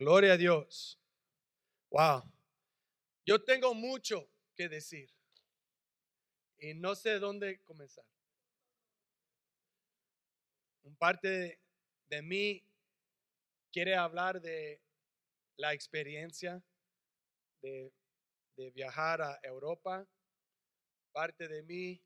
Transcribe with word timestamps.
Gloria 0.00 0.32
a 0.32 0.36
Dios. 0.38 0.98
Wow. 1.90 2.22
Yo 3.26 3.44
tengo 3.44 3.74
mucho 3.74 4.30
que 4.56 4.66
decir 4.66 5.14
y 6.56 6.72
no 6.72 6.94
sé 6.94 7.18
dónde 7.18 7.62
comenzar. 7.64 8.06
Un 10.84 10.96
parte 10.96 11.60
de, 12.08 12.22
mí 12.22 12.64
quiere 13.70 13.94
hablar 13.94 14.40
de 14.40 14.80
la 15.58 15.74
experiencia 15.74 16.64
de, 17.60 17.92
de 18.56 18.70
viajar 18.70 19.20
a 19.20 19.38
Europa. 19.42 20.08
Parte 21.12 21.46
de 21.46 21.62
mí 21.62 22.02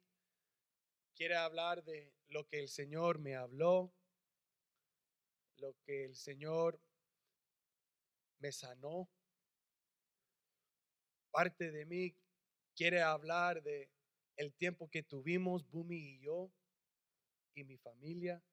quiere 1.15 1.37
hablar 1.37 1.85
de 1.85 2.13
lo 2.27 2.45
que 2.49 2.59
el 2.59 2.69
Señor 2.69 3.21
me 3.21 3.37
habló, 3.37 3.95
lo 5.59 5.77
que 5.87 6.07
el 6.07 6.17
Señor 6.17 6.81
me 8.45 8.53
sanó. 8.53 9.09
Parte 11.31 11.71
de 11.71 11.87
mí 11.87 12.15
quiere 12.77 13.01
hablar 13.01 13.63
de 13.63 13.91
el 14.37 14.53
tiempo 14.53 14.91
que 14.91 15.03
tuvimos 15.03 15.67
Bumi 15.71 15.97
y 15.97 16.21
yo 16.21 16.53
y 17.55 17.65
mi 17.65 17.79
familia. 17.79 18.45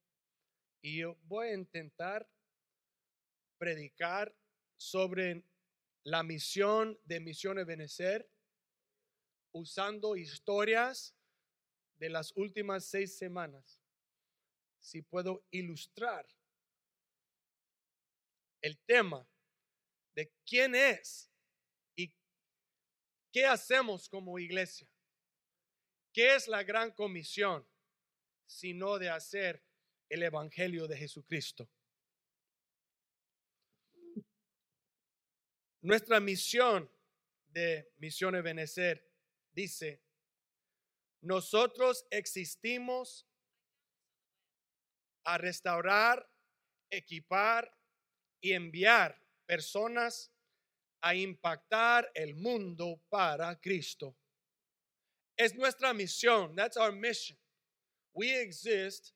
Y 0.82 1.00
yo 1.00 1.18
voy 1.24 1.50
a 1.50 1.56
intentar 1.56 2.26
predicar 3.58 4.34
sobre 4.78 5.44
la 6.04 6.24
misión 6.24 6.98
de 7.04 7.20
Misiones 7.20 7.66
Benecer 7.66 8.32
usando 9.52 10.16
historias 10.16 11.14
de 11.98 12.10
las 12.10 12.32
últimas 12.38 12.86
seis 12.86 13.18
semanas. 13.18 13.82
Si 14.80 15.02
puedo 15.02 15.44
ilustrar 15.52 16.26
el 18.62 18.80
tema 18.86 19.28
de 20.16 20.32
quién 20.46 20.76
es 20.76 21.32
y 21.96 22.14
qué 23.32 23.46
hacemos 23.46 24.10
como 24.10 24.40
iglesia. 24.40 24.88
¿Qué 26.14 26.36
es 26.36 26.48
la 26.48 26.64
gran 26.64 26.92
comisión? 26.92 27.68
Sino 28.46 29.00
de 29.00 29.10
hacer 29.10 29.64
el 30.10 30.24
Evangelio 30.24 30.88
de 30.88 30.98
Jesucristo. 30.98 31.70
Nuestra 35.82 36.20
misión 36.20 36.92
de 37.48 37.92
Misiones 37.98 38.44
Benecer 38.44 39.10
dice, 39.52 40.04
nosotros 41.22 42.06
existimos 42.10 43.28
a 45.24 45.38
restaurar, 45.38 46.30
equipar 46.90 47.76
y 48.42 48.54
enviar 48.54 49.21
personas 49.52 50.32
a 51.02 51.14
impactar 51.14 52.10
el 52.16 52.36
mundo 52.36 53.02
para 53.10 53.60
Cristo. 53.60 54.16
Es 55.38 55.54
nuestra 55.56 55.94
misión. 55.94 56.56
That's 56.56 56.78
our 56.78 56.94
mission. 56.94 57.36
We 58.14 58.32
exist 58.40 59.12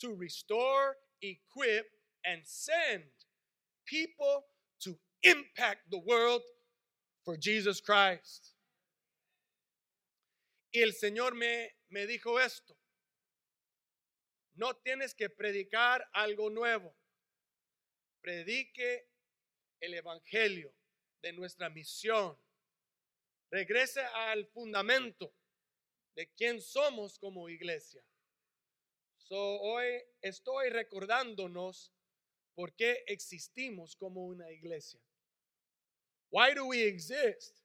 to 0.00 0.16
restore, 0.16 0.96
equip, 1.22 1.86
and 2.24 2.42
send 2.44 3.04
people 3.86 4.46
to 4.80 4.98
impact 5.22 5.88
the 5.90 6.00
world 6.04 6.42
for 7.24 7.36
Jesus 7.36 7.80
Christ. 7.80 8.56
Y 10.74 10.80
el 10.82 10.92
Señor 10.92 11.36
me, 11.36 11.68
me 11.88 12.06
dijo 12.06 12.44
esto. 12.44 12.74
No 14.56 14.72
tienes 14.84 15.14
que 15.14 15.28
predicar 15.28 16.00
algo 16.12 16.48
nuevo. 16.48 16.96
Predique 18.20 19.04
el 19.80 19.94
Evangelio 19.94 20.74
de 21.22 21.32
nuestra 21.32 21.68
misión. 21.68 22.38
Regrese 23.50 24.00
al 24.00 24.46
fundamento 24.46 25.34
de 26.14 26.28
quién 26.34 26.60
somos 26.60 27.18
como 27.18 27.48
iglesia. 27.48 28.04
So, 29.16 29.60
hoy 29.60 30.02
estoy 30.20 30.70
recordándonos 30.70 31.92
por 32.54 32.74
qué 32.74 33.04
existimos 33.06 33.94
como 33.96 34.26
una 34.26 34.50
iglesia. 34.50 35.00
Why 36.30 36.54
do 36.54 36.66
we 36.66 36.86
exist? 36.86 37.56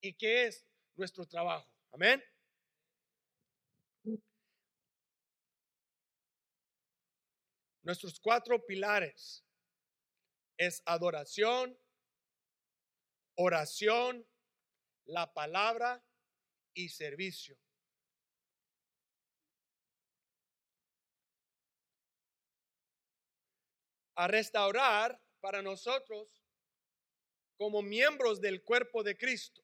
¿Y 0.00 0.12
qué 0.14 0.46
es 0.46 0.66
nuestro 0.94 1.26
trabajo? 1.26 1.68
Amén. 1.92 2.22
Nuestros 7.82 8.18
cuatro 8.18 8.64
pilares 8.64 9.45
es 10.56 10.82
adoración, 10.86 11.78
oración, 13.36 14.26
la 15.04 15.32
palabra 15.32 16.04
y 16.74 16.88
servicio. 16.88 17.58
a 24.16 24.26
restaurar 24.26 25.20
para 25.40 25.60
nosotros 25.60 26.42
como 27.58 27.82
miembros 27.82 28.40
del 28.40 28.62
cuerpo 28.62 29.02
de 29.02 29.16
Cristo. 29.16 29.62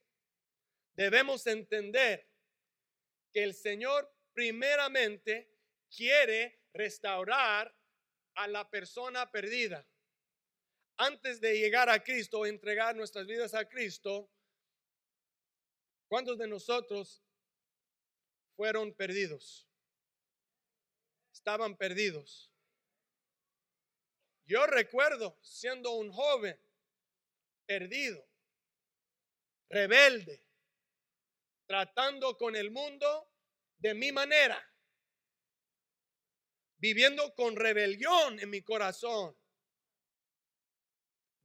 Debemos 0.95 1.47
entender 1.47 2.29
que 3.33 3.43
el 3.43 3.55
Señor 3.55 4.15
primeramente 4.35 5.51
quiere 5.89 6.61
restaurar 6.73 7.75
a 8.35 8.47
la 8.47 8.69
persona 8.69 9.31
perdida. 9.31 9.87
Antes 11.05 11.41
de 11.41 11.59
llegar 11.59 11.91
a 11.91 12.01
Cristo 12.01 12.47
entregar 12.47 12.95
nuestras 12.95 13.27
vidas 13.27 13.55
a 13.55 13.69
Cristo, 13.69 14.31
¿cuántos 16.07 16.39
de 16.39 16.47
nosotros 16.47 17.25
fueron 18.55 18.95
perdidos? 18.95 19.69
Estaban 21.33 21.77
perdidos. 21.77 22.53
Yo 24.45 24.65
recuerdo 24.69 25.37
siendo 25.43 25.91
un 25.91 26.13
joven 26.13 26.57
perdido, 27.67 28.25
rebelde, 29.71 30.47
tratando 31.67 32.39
con 32.39 32.55
el 32.55 32.71
mundo 32.71 33.29
de 33.79 33.95
mi 33.95 34.13
manera, 34.13 34.73
viviendo 36.77 37.35
con 37.35 37.57
rebelión 37.57 38.39
en 38.39 38.51
mi 38.51 38.63
corazón, 38.63 39.37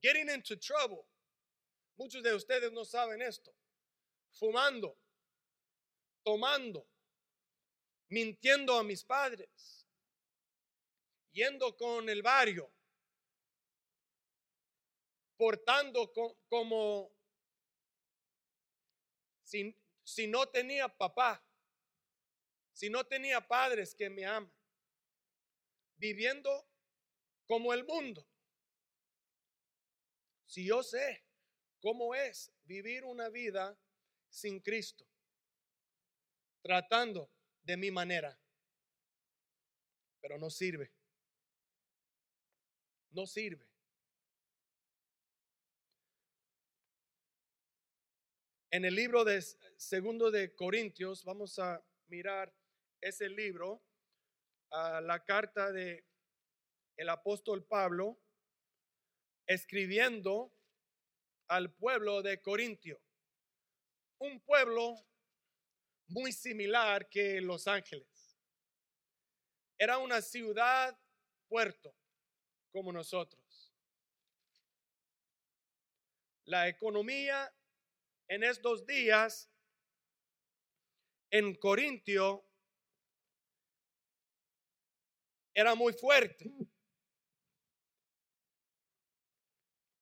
getting 0.07 0.29
into 0.29 0.56
trouble. 0.56 1.06
Muchos 1.97 2.23
de 2.23 2.34
ustedes 2.34 2.72
no 2.72 2.85
saben 2.85 3.22
esto. 3.22 3.51
Fumando, 4.31 4.95
tomando, 6.23 6.88
mintiendo 8.09 8.78
a 8.78 8.84
mis 8.84 9.03
padres, 9.03 9.85
yendo 11.34 11.75
con 11.75 12.07
el 12.07 12.22
barrio, 12.22 12.72
portando 15.35 16.13
como 16.47 17.12
si, 19.44 19.75
si 20.03 20.28
no 20.28 20.47
tenía 20.47 20.88
papá, 20.88 21.44
si 22.72 22.90
no 22.90 23.03
tenía 23.03 23.46
padres 23.46 23.94
que 23.94 24.09
me 24.09 24.25
aman, 24.25 24.53
viviendo 25.97 26.66
como 27.46 27.73
el 27.73 27.84
mundo. 27.84 28.25
Si 30.57 30.66
yo 30.66 30.81
sé 30.81 31.23
cómo 31.79 32.16
es 32.16 32.52
vivir 32.64 33.03
una 33.03 33.29
vida 33.29 33.78
sin 34.28 34.59
Cristo, 34.59 35.08
tratando 36.64 37.32
de 37.61 37.78
mi 37.78 37.91
manera, 37.91 38.35
pero 40.20 40.40
no 40.40 40.49
sirve. 40.49 40.91
No 43.11 43.28
sirve. 43.28 43.70
En 48.72 48.84
el 48.84 48.96
libro 48.96 49.23
de 49.23 49.40
segundo 49.78 50.32
de 50.32 50.55
Corintios, 50.55 51.23
vamos 51.23 51.59
a 51.59 51.85
mirar 52.08 52.52
ese 52.99 53.29
libro, 53.29 53.84
a 54.72 55.02
la 55.02 55.23
carta 55.23 55.72
de 55.72 56.03
el 56.96 57.09
apóstol 57.09 57.64
Pablo, 57.64 58.20
escribiendo 59.47 60.53
al 61.47 61.73
pueblo 61.73 62.22
de 62.22 62.41
Corintio, 62.41 63.02
un 64.20 64.40
pueblo 64.41 64.96
muy 66.09 66.32
similar 66.32 67.09
que 67.09 67.41
Los 67.41 67.67
Ángeles. 67.67 68.38
Era 69.78 69.97
una 69.97 70.22
ciudad 70.22 70.97
puerto 71.47 71.96
como 72.72 72.91
nosotros. 72.91 73.73
La 76.46 76.67
economía 76.67 77.53
en 78.28 78.44
estos 78.44 78.85
días 78.85 79.49
en 81.29 81.55
Corintio 81.55 82.46
era 85.53 85.76
muy 85.76 85.94
fuerte. 85.94 86.52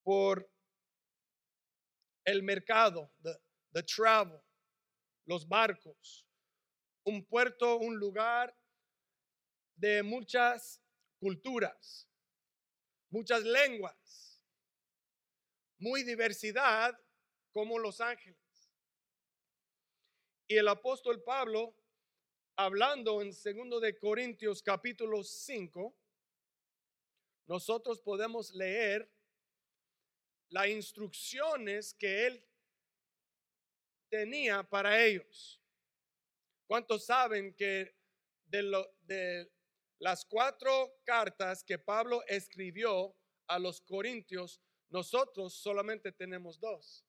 Por 0.06 0.48
el 2.26 2.44
mercado, 2.44 3.12
the, 3.24 3.36
the 3.74 3.82
travel, 3.84 4.40
los 5.26 5.48
barcos, 5.48 6.28
un 7.06 7.26
puerto, 7.26 7.78
un 7.78 7.98
lugar 7.98 8.56
de 9.76 10.04
muchas 10.04 10.80
culturas, 11.20 12.08
muchas 13.10 13.44
lenguas, 13.44 14.40
muy 15.80 16.04
diversidad 16.04 16.96
como 17.52 17.80
Los 17.80 18.00
Ángeles. 18.00 18.40
Y 20.48 20.58
el 20.58 20.68
apóstol 20.68 21.24
Pablo, 21.24 21.76
hablando 22.56 23.24
en 23.24 23.34
segundo 23.34 23.80
de 23.80 23.98
Corintios 23.98 24.62
capítulo 24.62 25.24
5, 25.24 25.98
nosotros 27.48 28.02
podemos 28.02 28.52
leer 28.54 29.12
las 30.50 30.68
instrucciones 30.68 31.94
que 31.94 32.28
él 32.28 32.48
tenía 34.10 34.64
para 34.64 35.04
ellos. 35.04 35.62
¿Cuántos 36.68 37.06
saben 37.06 37.54
que 37.56 37.96
de, 38.46 38.86
de 39.02 39.52
las 40.00 40.26
cuatro 40.26 41.00
cartas 41.04 41.64
que 41.64 41.78
Pablo 41.78 42.24
escribió 42.28 43.16
a 43.48 43.60
los 43.60 43.82
corintios, 43.82 44.62
nosotros 44.90 45.54
solamente 45.54 46.12
tenemos 46.12 46.60
dos? 46.60 47.06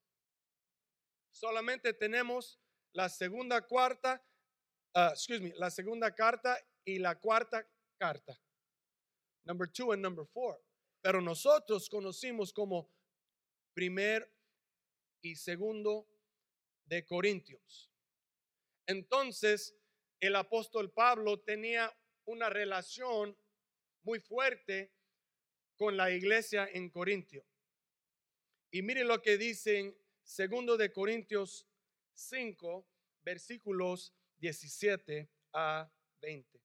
Solamente 1.33 1.93
tenemos 1.93 2.59
la 2.93 3.09
segunda 3.09 3.61
cuarta, 3.61 4.25
uh, 4.95 5.11
excuse 5.11 5.41
me, 5.41 5.53
la 5.57 5.71
segunda 5.71 6.15
carta 6.15 6.59
y 6.85 6.99
la 6.99 7.15
cuarta 7.19 7.69
carta. 7.99 8.41
Number 9.45 9.71
two 9.71 9.93
and 9.93 10.03
number 10.03 10.27
four. 10.27 10.59
Pero 11.03 11.21
nosotros 11.21 11.89
conocimos 11.89 12.53
como 12.53 12.91
primer 13.77 14.33
y 15.21 15.37
segundo 15.37 16.09
de 16.87 17.05
Corintios. 17.05 17.93
Entonces, 18.87 19.77
el 20.19 20.35
apóstol 20.35 20.91
Pablo 20.91 21.41
tenía 21.41 21.95
una 22.25 22.49
relación 22.49 23.37
muy 24.03 24.19
fuerte 24.21 24.95
con 25.77 25.95
la 25.95 26.11
iglesia 26.11 26.67
en 26.73 26.89
Corintio. 26.89 27.45
Y 28.71 28.81
mire 28.81 29.05
lo 29.05 29.21
que 29.21 29.37
dice 29.37 29.79
en 29.79 29.99
segundo 30.23 30.79
de 30.79 30.91
Corintios 30.91 31.69
5, 32.15 32.89
versículos 33.25 34.15
17 34.39 35.29
a 35.53 35.93
20. 36.23 36.63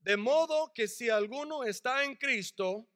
De 0.00 0.16
modo 0.18 0.74
que 0.74 0.88
si 0.88 1.08
alguno 1.08 1.64
está 1.64 2.04
en 2.04 2.16
Cristo, 2.16 2.86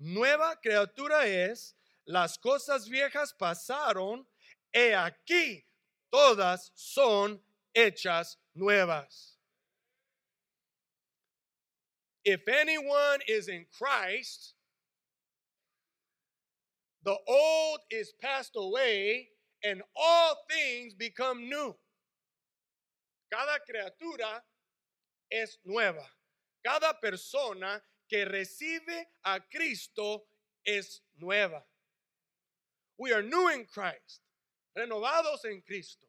nueva 0.00 0.56
criatura 0.56 1.26
es, 1.26 1.76
las 2.06 2.38
cosas 2.38 2.88
viejas 2.88 3.32
pasaron, 3.32 4.26
he 4.72 4.94
aquí, 4.94 5.64
todas 6.10 6.72
son 6.74 7.40
hechas 7.74 8.38
nuevas. 8.54 9.36
If 12.24 12.48
anyone 12.48 13.20
is 13.28 13.48
in 13.48 13.66
Christ, 13.78 14.54
the 17.04 17.16
old 17.26 17.80
is 17.90 18.12
passed 18.20 18.56
away 18.56 19.28
and 19.62 19.82
all 19.96 20.36
things 20.50 20.94
become 20.94 21.48
new. 21.48 21.74
Cada 23.32 23.58
criatura 23.68 24.42
es 25.30 25.58
nueva. 25.64 26.06
Cada 26.64 26.94
persona 27.00 27.80
que 28.10 28.24
recibe 28.24 29.08
a 29.22 29.48
Cristo 29.48 30.26
es 30.64 31.04
nueva. 31.14 31.64
We 32.96 33.12
are 33.14 33.22
new 33.22 33.48
in 33.50 33.66
Christ, 33.66 34.24
renovados 34.74 35.44
en 35.44 35.62
Cristo. 35.62 36.08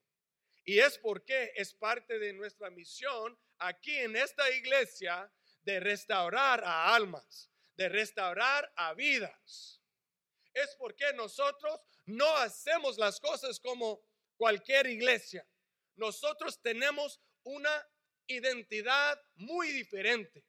Y 0.65 0.79
es 0.79 0.97
porque 0.97 1.53
es 1.55 1.75
parte 1.75 2.17
de 2.17 2.33
nuestra 2.33 2.71
misión 2.71 3.37
aquí 3.59 3.95
en 3.97 4.15
esta 4.15 4.49
iglesia 4.49 5.31
de 5.61 5.79
restaurar 5.79 6.63
a 6.63 6.95
almas, 6.95 7.51
de 7.75 7.87
restaurar 7.87 8.73
a 8.75 8.95
vidas. 8.95 9.79
Es 10.55 10.75
porque 10.79 11.13
nosotros 11.13 11.79
no 12.07 12.35
hacemos 12.37 12.97
las 12.97 13.19
cosas 13.19 13.59
como 13.59 14.01
cualquier 14.37 14.87
iglesia. 14.87 15.47
Nosotros 15.95 16.59
tenemos 16.63 17.21
una 17.43 17.87
identidad 18.25 19.21
muy 19.35 19.71
diferente. 19.71 20.43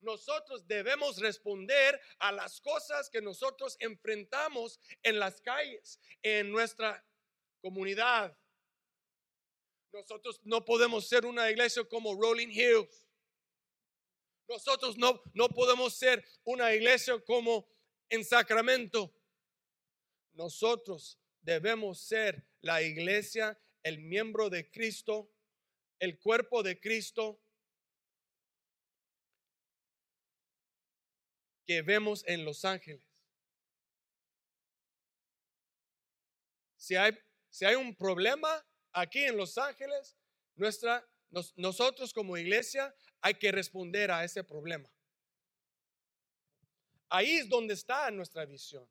Nosotros 0.00 0.66
debemos 0.66 1.18
responder 1.18 2.00
a 2.18 2.32
las 2.32 2.60
cosas 2.60 3.10
que 3.10 3.20
nosotros 3.20 3.76
enfrentamos 3.80 4.80
en 5.02 5.18
las 5.18 5.40
calles, 5.40 6.00
en 6.22 6.50
nuestra 6.50 7.04
comunidad. 7.60 8.36
Nosotros 9.92 10.40
no 10.44 10.64
podemos 10.64 11.08
ser 11.08 11.26
una 11.26 11.50
iglesia 11.50 11.84
como 11.84 12.14
Rolling 12.14 12.48
Hills. 12.48 13.06
Nosotros 14.48 14.96
no, 14.96 15.22
no 15.34 15.48
podemos 15.48 15.94
ser 15.94 16.24
una 16.44 16.74
iglesia 16.74 17.18
como 17.24 17.68
en 18.08 18.24
Sacramento. 18.24 19.14
Nosotros 20.32 21.18
debemos 21.42 22.00
ser 22.00 22.46
la 22.60 22.82
iglesia, 22.82 23.60
el 23.82 23.98
miembro 23.98 24.48
de 24.48 24.70
Cristo, 24.70 25.30
el 25.98 26.18
cuerpo 26.18 26.62
de 26.62 26.80
Cristo 26.80 27.40
que 31.70 31.82
vemos 31.82 32.24
en 32.26 32.44
Los 32.44 32.64
Ángeles. 32.64 33.00
Si 36.76 36.96
hay, 36.96 37.16
si 37.48 37.64
hay 37.64 37.76
un 37.76 37.94
problema 37.94 38.66
aquí 38.90 39.22
en 39.22 39.36
Los 39.36 39.56
Ángeles, 39.56 40.16
nuestra, 40.56 41.08
nosotros 41.54 42.12
como 42.12 42.36
iglesia 42.36 42.92
hay 43.20 43.34
que 43.34 43.52
responder 43.52 44.10
a 44.10 44.24
ese 44.24 44.42
problema. 44.42 44.90
Ahí 47.08 47.36
es 47.36 47.48
donde 47.48 47.74
está 47.74 48.10
nuestra 48.10 48.44
visión 48.46 48.84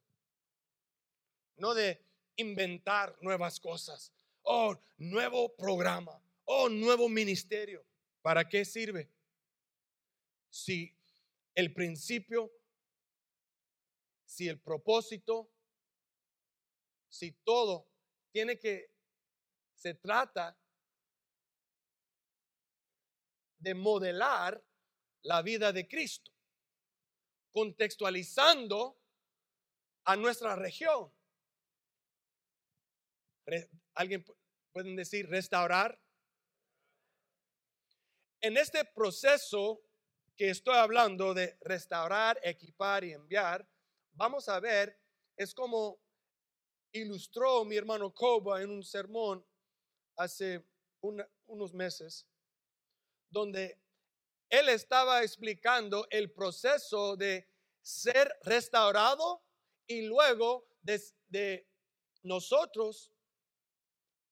no 1.57 1.73
de 1.73 2.01
inventar 2.37 3.13
nuevas 3.19 3.59
cosas. 3.59 4.13
Oh, 4.43 4.73
nuevo 4.97 5.53
programa. 5.57 6.17
Oh, 6.45 6.69
nuevo 6.69 7.09
ministerio. 7.09 7.83
¿Para 8.21 8.47
qué 8.47 8.63
sirve? 8.63 9.09
Si 10.49 10.95
el 11.53 11.73
principio, 11.73 12.49
si 14.29 14.47
el 14.47 14.59
propósito, 14.59 15.51
si 17.09 17.31
todo 17.31 17.89
tiene 18.31 18.59
que, 18.59 18.93
se 19.73 19.95
trata 19.95 20.55
de 23.57 23.73
modelar 23.73 24.63
la 25.23 25.41
vida 25.41 25.73
de 25.73 25.87
Cristo, 25.87 26.31
contextualizando 27.51 29.01
a 30.03 30.15
nuestra 30.15 30.55
región. 30.55 31.11
¿Alguien 33.95 34.23
pueden 34.71 34.95
decir 34.95 35.27
restaurar? 35.27 35.99
En 38.41 38.57
este 38.57 38.85
proceso 38.85 39.81
que 40.37 40.51
estoy 40.51 40.75
hablando 40.75 41.33
de 41.33 41.57
restaurar, 41.61 42.39
equipar 42.43 43.03
y 43.03 43.13
enviar, 43.13 43.67
vamos 44.13 44.47
a 44.49 44.59
ver, 44.59 44.97
es 45.35 45.53
como 45.53 45.99
ilustró 46.91 47.63
mi 47.65 47.77
hermano 47.77 48.13
Koba 48.13 48.61
en 48.61 48.71
un 48.71 48.83
sermón 48.83 49.45
hace 50.15 50.63
unos 51.01 51.73
meses, 51.73 52.25
donde 53.29 53.79
él 54.49 54.69
estaba 54.69 55.23
explicando 55.23 56.07
el 56.09 56.31
proceso 56.31 57.15
de 57.15 57.47
ser 57.81 58.31
restaurado 58.43 59.43
y 59.87 60.01
luego 60.01 60.67
de, 60.81 61.01
de 61.27 61.67
nosotros 62.23 63.11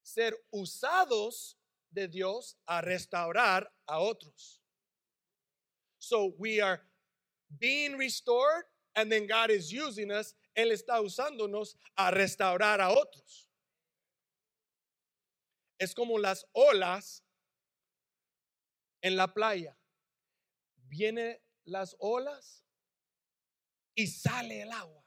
ser 0.02 0.38
usados 0.52 1.58
de 1.90 2.08
Dios 2.08 2.58
a 2.66 2.82
restaurar 2.82 3.72
a 3.86 4.00
otros. 4.00 4.62
So 6.00 6.34
we 6.38 6.62
are 6.62 6.82
being 7.60 7.98
restored 7.98 8.66
and 8.98 9.12
then 9.12 9.28
God 9.28 9.52
is 9.52 9.72
using 9.72 10.12
us. 10.12 10.34
Él 10.58 10.72
está 10.72 11.00
usándonos 11.00 11.76
a 11.96 12.12
restaurar 12.12 12.82
a 12.82 12.90
otros. 12.90 13.48
Es 15.80 15.94
como 15.94 16.18
las 16.18 16.44
olas 16.56 17.22
en 19.04 19.16
la 19.16 19.28
playa. 19.28 19.78
Vienen 20.90 21.38
las 21.66 21.96
olas 22.00 22.64
y 23.96 24.08
sale 24.08 24.64
el 24.64 24.72
agua. 24.72 25.04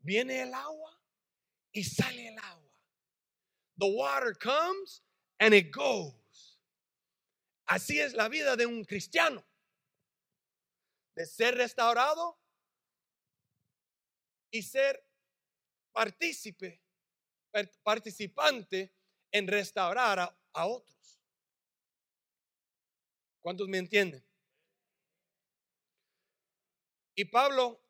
Viene 0.00 0.42
el 0.42 0.52
agua 0.52 0.90
y 1.72 1.84
sale 1.84 2.26
el 2.26 2.38
agua. 2.38 2.72
The 3.78 3.86
water 3.86 4.34
comes 4.34 5.00
and 5.38 5.54
it 5.54 5.70
goes. 5.70 6.58
Así 7.68 8.00
es 8.00 8.14
la 8.14 8.28
vida 8.28 8.56
de 8.56 8.66
un 8.66 8.84
cristiano. 8.84 9.44
De 11.14 11.24
ser 11.24 11.54
restaurado 11.54 12.41
y 14.52 14.62
ser 14.62 15.04
partícipe, 15.92 16.80
participante 17.82 18.94
en 19.32 19.48
restaurar 19.48 20.18
a, 20.20 20.38
a 20.52 20.66
otros. 20.66 21.20
¿Cuántos 23.40 23.66
me 23.66 23.78
entienden? 23.78 24.24
Y 27.14 27.24
Pablo 27.24 27.82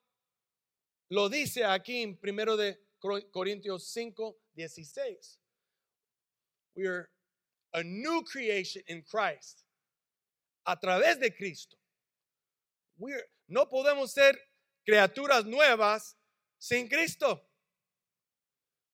lo 1.10 1.28
dice 1.28 1.64
aquí 1.64 2.02
en 2.02 2.16
primero 2.18 2.56
de 2.56 2.80
Cor- 2.98 3.30
Corintios 3.30 3.88
5, 3.92 4.40
16. 4.54 5.40
We 6.74 6.88
are 6.88 7.10
a 7.72 7.82
new 7.82 8.24
creation 8.24 8.82
in 8.86 9.02
Christ. 9.02 9.64
A 10.64 10.78
través 10.78 11.18
de 11.18 11.34
Cristo. 11.34 11.76
We 12.96 13.12
are- 13.14 13.28
no 13.48 13.68
podemos 13.68 14.12
ser 14.12 14.38
criaturas 14.84 15.44
nuevas 15.44 16.16
sin 16.62 16.88
Cristo. 16.88 17.42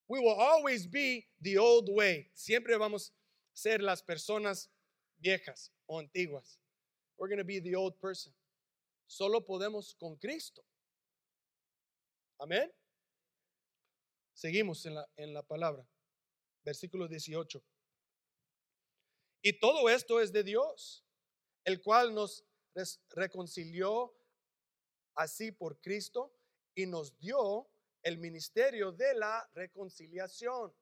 We 0.09 0.21
will 0.21 0.41
always 0.41 0.87
be 0.87 1.27
the 1.43 1.59
old 1.59 1.91
way. 1.91 2.31
Siempre 2.33 2.79
vamos 2.79 3.11
a 3.11 3.13
ser 3.53 3.83
las 3.83 4.01
personas 4.01 4.69
viejas 5.23 5.71
o 5.87 5.99
antiguas. 5.99 6.59
We're 7.19 7.29
going 7.29 7.39
to 7.39 7.45
be 7.45 7.61
the 7.61 7.75
old 7.75 8.01
person. 8.01 8.33
Solo 9.07 9.41
podemos 9.41 9.95
con 10.01 10.17
Cristo. 10.17 10.63
Amén. 12.41 12.71
Seguimos 14.35 14.87
en 14.87 14.95
la, 14.95 15.07
en 15.19 15.35
la 15.35 15.43
palabra. 15.43 15.87
Versículo 16.65 17.07
18. 17.07 17.63
Y 19.43 19.53
todo 19.61 19.91
esto 19.91 20.21
es 20.23 20.33
de 20.33 20.43
Dios, 20.43 21.05
el 21.65 21.83
cual 21.83 22.15
nos 22.15 22.47
reconcilió 23.11 24.15
así 25.15 25.53
por 25.53 25.79
Cristo 25.83 26.38
y 26.79 26.87
nos 26.87 27.19
dio 27.19 27.69
el 28.05 28.19
ministerio 28.19 28.93
de 28.93 29.13
la 29.15 29.51
reconciliación. 29.53 30.73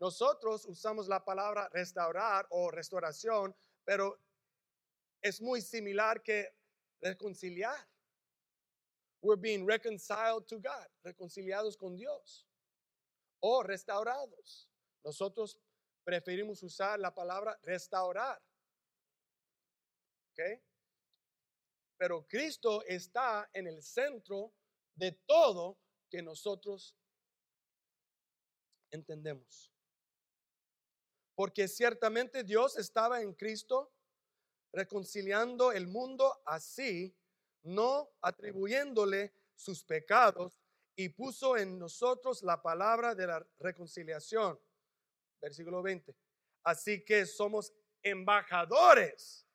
Nosotros 0.00 0.64
usamos 0.64 1.08
la 1.08 1.22
palabra 1.22 1.68
restaurar 1.68 2.46
o 2.48 2.70
restauración, 2.70 3.54
pero 3.84 4.18
es 5.20 5.42
muy 5.42 5.60
similar 5.60 6.22
que 6.22 6.56
reconciliar. 7.02 7.86
We're 9.20 9.38
being 9.38 9.66
reconciled 9.66 10.46
to 10.46 10.56
God, 10.58 10.88
reconciliados 11.04 11.76
con 11.76 11.94
Dios 11.94 12.48
o 13.40 13.62
restaurados. 13.62 14.70
Nosotros 15.04 15.60
preferimos 16.02 16.62
usar 16.62 16.98
la 16.98 17.14
palabra 17.14 17.60
restaurar. 17.62 18.42
¿Ok? 20.30 20.62
Pero 21.98 22.26
Cristo 22.26 22.82
está 22.84 23.50
en 23.52 23.66
el 23.66 23.82
centro 23.82 24.54
de 24.94 25.12
todo 25.12 25.78
que 26.10 26.22
nosotros 26.22 26.96
entendemos. 28.90 29.72
Porque 31.34 31.66
ciertamente 31.68 32.44
Dios 32.44 32.76
estaba 32.76 33.22
en 33.22 33.32
Cristo 33.34 33.92
reconciliando 34.72 35.72
el 35.72 35.86
mundo 35.86 36.42
así, 36.46 37.16
no 37.62 38.10
atribuyéndole 38.20 39.34
sus 39.54 39.84
pecados, 39.84 40.62
y 40.94 41.08
puso 41.08 41.56
en 41.56 41.78
nosotros 41.78 42.42
la 42.42 42.60
palabra 42.60 43.14
de 43.14 43.26
la 43.26 43.46
reconciliación. 43.58 44.60
Versículo 45.40 45.82
20. 45.82 46.14
Así 46.64 47.04
que 47.04 47.26
somos 47.26 47.72
embajadores 48.02 49.46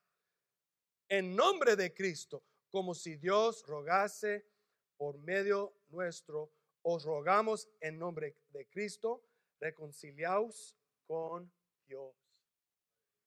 en 1.10 1.36
nombre 1.36 1.76
de 1.76 1.94
Cristo, 1.94 2.44
como 2.70 2.94
si 2.94 3.16
Dios 3.16 3.64
rogase 3.66 4.46
por 4.98 5.18
medio 5.20 5.74
nuestro. 5.90 6.52
Os 6.84 7.04
rogamos 7.04 7.68
en 7.82 7.98
nombre 8.00 8.36
de 8.54 8.66
Cristo, 8.66 9.22
reconciliaos 9.60 10.76
con 11.08 11.52
Dios. 11.88 12.14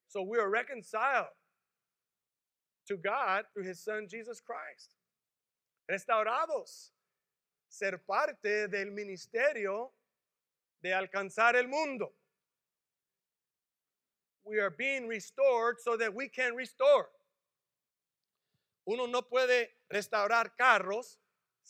So 0.08 0.22
we 0.22 0.38
are 0.38 0.48
reconciled 0.48 1.34
to 2.86 2.96
God 2.96 3.44
through 3.52 3.64
his 3.64 3.78
son 3.78 4.08
Jesus 4.08 4.40
Christ. 4.40 4.96
Restaurados, 5.88 6.92
ser 7.68 7.98
parte 7.98 8.68
del 8.68 8.90
ministerio 8.90 9.92
de 10.82 10.90
alcanzar 10.92 11.54
el 11.54 11.68
mundo. 11.68 12.12
We 14.44 14.58
are 14.58 14.70
being 14.70 15.06
restored 15.06 15.76
so 15.80 15.96
that 15.96 16.14
we 16.14 16.28
can 16.28 16.54
restore. 16.54 17.08
Uno 18.86 19.06
no 19.06 19.22
puede 19.22 19.68
restaurar 19.92 20.56
carros 20.58 21.18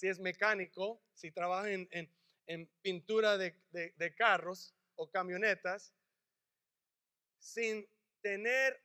si 0.00 0.09
es 0.09 0.19
mecánico, 0.19 0.99
si 1.12 1.30
trabaja 1.30 1.71
en, 1.71 1.87
en- 1.90 2.11
pintura 2.80 3.37
de, 3.37 3.54
de- 3.71 4.14
carros 4.14 4.75
o 4.97 5.11
camionetas, 5.11 5.95
sin 7.38 7.87
tener 8.23 8.83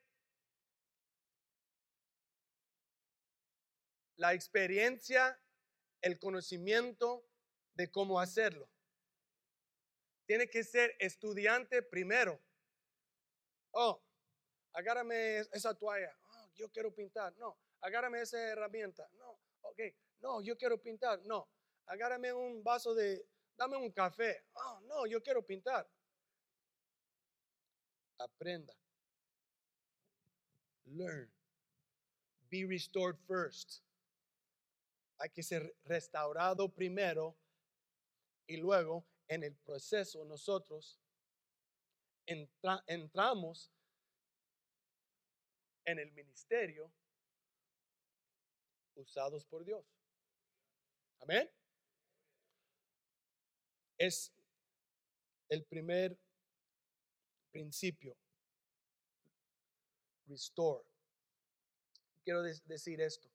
la 4.18 4.34
experiencia, 4.34 5.40
el 6.02 6.20
conocimiento 6.20 7.26
de 7.76 7.90
cómo 7.90 8.20
hacerlo. 8.20 8.70
Tiene 10.26 10.50
que 10.50 10.66
ser 10.66 10.98
estudiante 11.00 11.82
primero. 11.82 12.42
Oh, 13.72 14.04
agárrame 14.74 15.38
es- 15.40 15.50
esa 15.54 15.74
toalla. 15.74 16.14
Oh, 16.30 16.50
yo 16.56 16.70
quiero 16.72 16.94
pintar. 16.94 17.34
No, 17.38 17.58
agárrame 17.80 18.22
esa 18.22 18.38
herramienta. 18.38 19.10
No, 19.14 19.40
ok. 19.62 19.80
No, 20.22 20.42
yo 20.42 20.58
quiero 20.58 20.78
pintar. 20.82 21.22
No, 21.26 21.48
agárrame 21.86 22.34
un 22.34 22.64
vaso 22.64 22.94
de, 22.94 23.26
dame 23.58 23.78
un 23.78 23.92
café. 23.92 24.46
Oh, 24.54 24.80
no, 24.82 25.06
yo 25.06 25.22
quiero 25.22 25.44
pintar. 25.46 25.88
Aprenda. 28.20 28.74
Learn. 30.86 31.30
Be 32.50 32.66
restored 32.66 33.18
first. 33.28 33.82
Hay 35.20 35.30
que 35.30 35.44
ser 35.44 35.76
restaurado 35.86 36.70
primero 36.70 37.36
y 38.48 38.58
luego 38.58 39.06
en 39.28 39.44
el 39.44 39.56
proceso 39.56 40.24
nosotros 40.26 41.00
entra- 42.28 42.84
entramos 42.88 43.72
en 45.86 46.00
el 46.00 46.12
ministerio 46.12 46.92
usados 48.96 49.46
por 49.46 49.64
Dios. 49.66 49.86
Amén. 51.26 51.50
Es 53.98 54.32
el 55.50 55.66
primer 55.66 56.16
principio. 57.52 58.16
Restore. 60.28 60.86
Quiero 62.24 62.44
de- 62.44 62.62
decir 62.66 63.02
esto. 63.02 63.28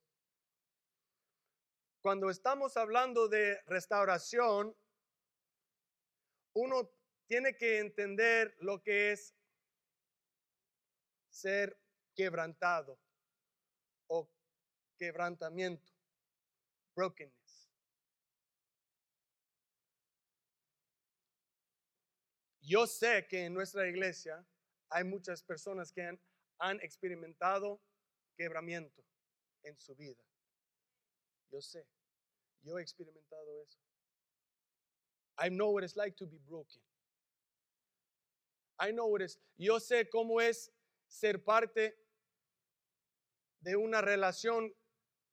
Cuando 2.00 2.30
estamos 2.30 2.76
hablando 2.76 3.26
de 3.26 3.60
restauración, 3.66 4.76
uno 6.54 6.92
tiene 7.26 7.56
que 7.56 7.78
entender 7.80 8.56
lo 8.60 8.80
que 8.84 9.10
es 9.10 9.34
ser 11.28 11.76
quebrantado 12.14 13.00
o 14.06 14.30
quebrantamiento, 14.96 15.92
brokenness. 16.94 17.69
Yo 22.70 22.86
sé 22.86 23.26
que 23.26 23.46
en 23.46 23.52
nuestra 23.52 23.88
iglesia 23.88 24.46
hay 24.90 25.02
muchas 25.02 25.42
personas 25.42 25.90
que 25.90 26.02
han, 26.02 26.80
experimentado 26.82 27.82
quebramiento 28.36 29.04
en 29.64 29.76
su 29.76 29.96
vida. 29.96 30.22
Yo 31.50 31.60
sé, 31.60 31.84
yo 32.62 32.78
he 32.78 32.82
experimentado 32.82 33.60
eso. 33.60 33.80
I 35.36 35.48
know 35.48 35.72
what 35.72 35.82
it's 35.82 35.96
like 35.96 36.16
to 36.18 36.26
be 36.26 36.38
broken. 36.46 36.80
I 38.78 38.92
know 38.92 39.08
what 39.08 39.20
it's, 39.20 39.40
yo 39.56 39.80
sé 39.80 40.08
cómo 40.08 40.40
es 40.40 40.70
ser 41.08 41.42
parte 41.42 41.96
de 43.62 43.74
una 43.74 44.00
relación 44.00 44.72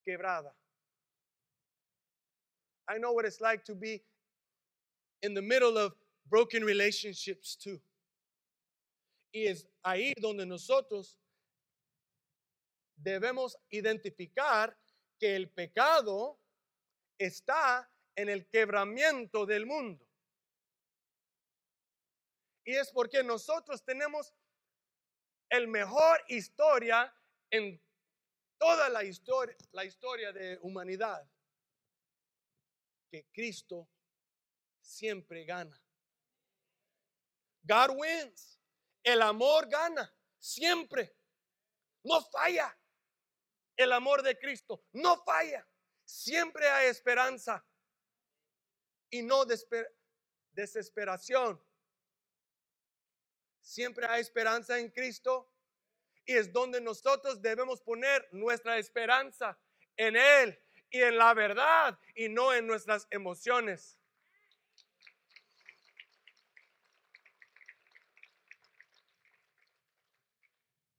quebrada. 0.04 0.56
I 2.88 2.98
know 2.98 3.14
what 3.14 3.26
it's 3.26 3.42
like 3.42 3.64
to 3.66 3.76
be 3.76 4.04
in 5.22 5.36
the 5.36 5.42
middle 5.42 5.78
of 5.78 5.94
broken 6.30 6.64
relationships 6.66 7.58
too. 7.58 7.82
Y 9.32 9.48
es 9.48 9.68
ahí 9.84 10.14
donde 10.20 10.46
nosotros 10.46 11.20
debemos 12.96 13.58
identificar 13.70 14.78
que 15.20 15.36
el 15.36 15.50
pecado 15.50 16.40
está 17.18 17.90
en 18.16 18.30
el 18.30 18.48
quebramiento 18.48 19.46
del 19.46 19.66
mundo. 19.66 20.08
Y 22.66 22.76
es 22.76 22.92
porque 22.92 23.24
nosotros 23.24 23.84
tenemos 23.84 24.34
el 25.50 25.68
mejor 25.68 26.20
historia 26.28 27.14
en 27.50 27.82
toda 28.58 28.90
la 28.90 29.04
historia, 29.04 29.56
la 29.72 29.86
historia 29.86 30.34
de 30.34 30.58
humanidad. 30.62 31.30
que 33.10 33.26
Cristo 33.32 33.88
siempre 34.82 35.46
gana. 35.46 35.82
God 37.68 37.98
wins. 37.98 38.60
El 39.04 39.22
amor 39.22 39.68
gana 39.70 40.14
siempre. 40.40 41.16
No 42.04 42.22
falla. 42.22 42.76
El 43.76 43.92
amor 43.92 44.24
de 44.24 44.38
Cristo 44.38 44.84
no 44.94 45.24
falla. 45.24 45.68
Siempre 46.06 46.68
hay 46.68 46.88
esperanza 46.88 47.66
y 49.10 49.22
no 49.22 49.46
desesperación. 50.54 51.62
Siempre 53.62 54.08
hay 54.08 54.22
esperanza 54.22 54.80
en 54.80 54.90
Cristo 54.90 55.52
y 56.26 56.36
es 56.36 56.52
donde 56.52 56.80
nosotros 56.82 57.42
debemos 57.42 57.82
poner 57.82 58.28
nuestra 58.32 58.78
esperanza 58.78 59.60
en 59.98 60.16
Él 60.16 60.60
y 60.90 61.02
en 61.02 61.18
la 61.18 61.34
verdad 61.34 62.00
y 62.16 62.30
no 62.30 62.54
en 62.54 62.66
nuestras 62.66 63.08
emociones. 63.10 63.98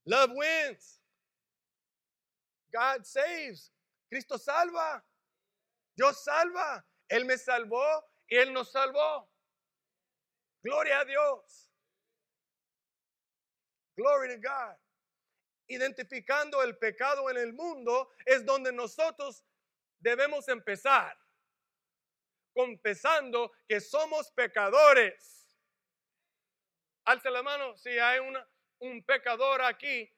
Love 0.09 0.31
wins. 0.31 0.99
God 2.73 3.05
saves. 3.05 3.71
Cristo 4.09 4.37
salva. 4.37 5.03
Dios 5.95 6.23
salva. 6.23 6.83
Él 7.07 7.25
me 7.25 7.37
salvó 7.37 8.03
y 8.27 8.37
Él 8.37 8.51
nos 8.51 8.71
salvó. 8.71 9.29
Gloria 10.63 11.01
a 11.01 11.05
Dios. 11.05 11.69
Glory 13.95 14.29
to 14.29 14.41
God. 14.41 14.75
Identificando 15.67 16.63
el 16.63 16.75
pecado 16.77 17.29
en 17.29 17.37
el 17.37 17.53
mundo 17.53 18.09
es 18.25 18.43
donde 18.43 18.71
nosotros 18.71 19.43
debemos 19.99 20.47
empezar. 20.47 21.15
Confesando 22.55 23.51
que 23.67 23.79
somos 23.79 24.31
pecadores. 24.31 25.45
Alza 27.05 27.29
la 27.29 27.43
mano 27.43 27.77
si 27.77 27.89
hay 27.89 28.19
una, 28.19 28.47
un 28.79 29.03
pecador 29.03 29.61
aquí, 29.61 30.11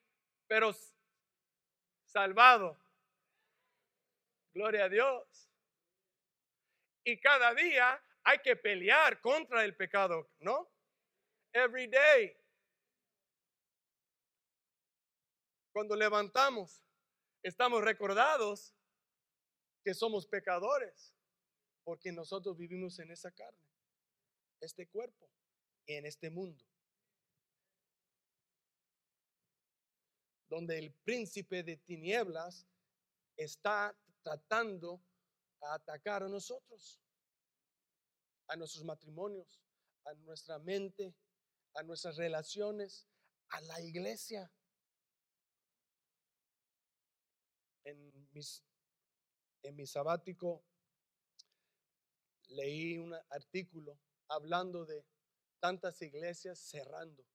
pero 0.48 0.76
salvado. 2.06 2.78
Gloria 4.54 4.86
a 4.86 4.90
Dios. 4.90 5.50
Y 7.04 7.20
cada 7.20 7.54
día 7.54 8.02
hay 8.24 8.40
que 8.40 8.56
pelear 8.56 9.20
contra 9.22 9.64
el 9.64 9.76
pecado, 9.76 10.30
¿no? 10.40 10.70
Every 11.54 11.88
day. 11.88 12.38
Cuando 15.74 15.96
levantamos, 15.96 16.84
estamos 17.42 17.82
recordados 17.82 18.76
que 19.84 19.94
somos 19.94 20.28
pecadores, 20.28 21.16
porque 21.84 22.12
nosotros 22.12 22.58
vivimos 22.58 23.00
en 23.00 23.12
esa 23.12 23.32
carne, 23.32 23.68
este 24.60 24.88
cuerpo, 24.88 25.30
en 25.88 26.06
este 26.06 26.30
mundo. 26.30 26.64
Donde 30.52 30.78
el 30.78 30.92
príncipe 30.92 31.64
de 31.64 31.78
tinieblas 31.78 32.68
está 33.38 33.98
tratando 34.22 35.02
a 35.62 35.76
atacar 35.76 36.24
a 36.24 36.28
nosotros, 36.28 37.00
a 38.50 38.58
nuestros 38.58 38.84
matrimonios, 38.84 39.62
a 40.04 40.14
nuestra 40.16 40.60
mente, 40.60 41.16
a 41.76 41.84
nuestras 41.84 42.18
relaciones, 42.18 43.08
a 43.48 43.62
la 43.62 43.80
iglesia. 43.80 44.52
En, 47.86 48.30
mis, 48.34 48.62
en 49.64 49.74
mi 49.78 49.88
sabático 49.88 50.66
leí 52.50 52.98
un 52.98 53.14
artículo 53.30 53.98
hablando 54.28 54.86
de 54.86 55.06
tantas 55.62 56.02
iglesias 56.02 56.60
cerrando, 56.60 57.26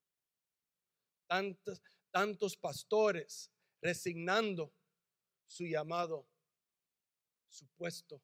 tantos, 1.26 1.80
tantos 2.16 2.56
pastores 2.56 3.52
resignando 3.82 4.72
su 5.46 5.66
llamado 5.66 6.26
su 7.50 7.66
puesto, 7.76 8.22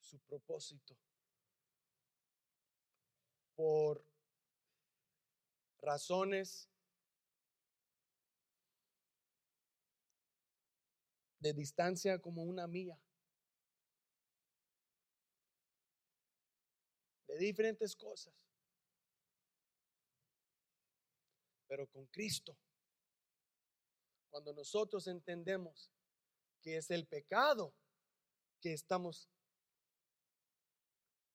su 0.00 0.18
propósito. 0.22 0.98
Por 3.54 4.04
razones 5.78 6.68
de 11.38 11.52
distancia 11.52 12.18
como 12.18 12.42
una 12.42 12.66
mía. 12.66 12.98
De 17.28 17.38
diferentes 17.38 17.94
cosas. 17.94 18.34
Pero 21.68 21.86
con 21.86 22.06
Cristo, 22.06 22.56
cuando 24.36 24.52
nosotros 24.52 25.06
entendemos 25.06 25.90
que 26.60 26.76
es 26.76 26.90
el 26.90 27.06
pecado 27.06 27.74
que 28.60 28.74
estamos 28.74 29.30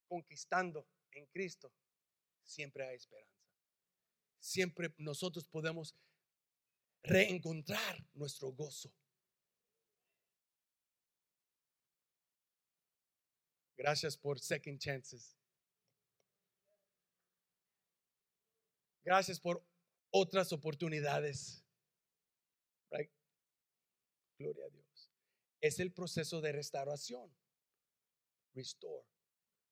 conquistando 0.07 0.87
en 1.13 1.25
Cristo, 1.25 1.73
siempre 2.43 2.87
hay 2.87 2.97
esperanza. 2.97 3.41
Siempre 4.39 4.93
nosotros 4.99 5.47
podemos 5.47 5.95
reencontrar 7.01 8.07
nuestro 8.13 8.51
gozo. 8.51 8.93
Gracias 13.77 14.15
por 14.15 14.39
second 14.39 14.77
chances. 14.77 15.35
Gracias 19.03 19.39
por 19.39 19.65
otras 20.11 20.53
oportunidades. 20.53 21.60
Gloria 24.37 24.65
a 24.65 24.69
Dios 24.69 25.11
es 25.61 25.79
el 25.79 25.93
proceso 25.93 26.41
de 26.41 26.51
restauración. 26.51 27.31
Restore. 28.53 29.05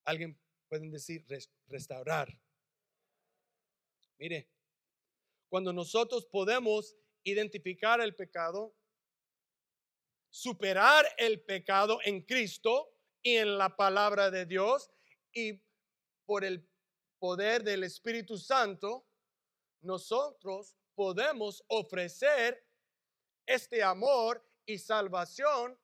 Alguien 0.06 0.40
pueden 0.70 0.92
decir 0.92 1.26
restaurar. 1.68 2.40
Mire, 4.20 4.50
cuando 5.50 5.74
nosotros 5.74 6.26
podemos 6.28 6.96
identificar 7.24 8.00
el 8.00 8.16
pecado, 8.16 8.76
superar 10.30 11.06
el 11.18 11.42
pecado 11.42 12.00
en 12.04 12.22
Cristo 12.22 12.96
y 13.22 13.38
en 13.38 13.58
la 13.58 13.76
palabra 13.76 14.30
de 14.30 14.46
Dios 14.46 14.92
y 15.34 15.62
por 16.26 16.46
el 16.46 16.70
poder 17.18 17.64
del 17.64 17.84
Espíritu 17.84 18.38
Santo, 18.38 19.08
nosotros 19.82 20.78
podemos 20.94 21.64
ofrecer 21.68 22.69
este 23.50 23.82
amor 23.82 24.46
y 24.64 24.78
salvación 24.78 25.76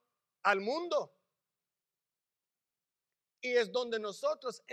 al 0.44 0.62
mundo. 0.62 1.18
Y 3.42 3.54
es 3.54 3.72
donde 3.72 4.00
nosotros 4.00 4.64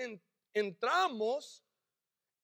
entramos 0.52 1.64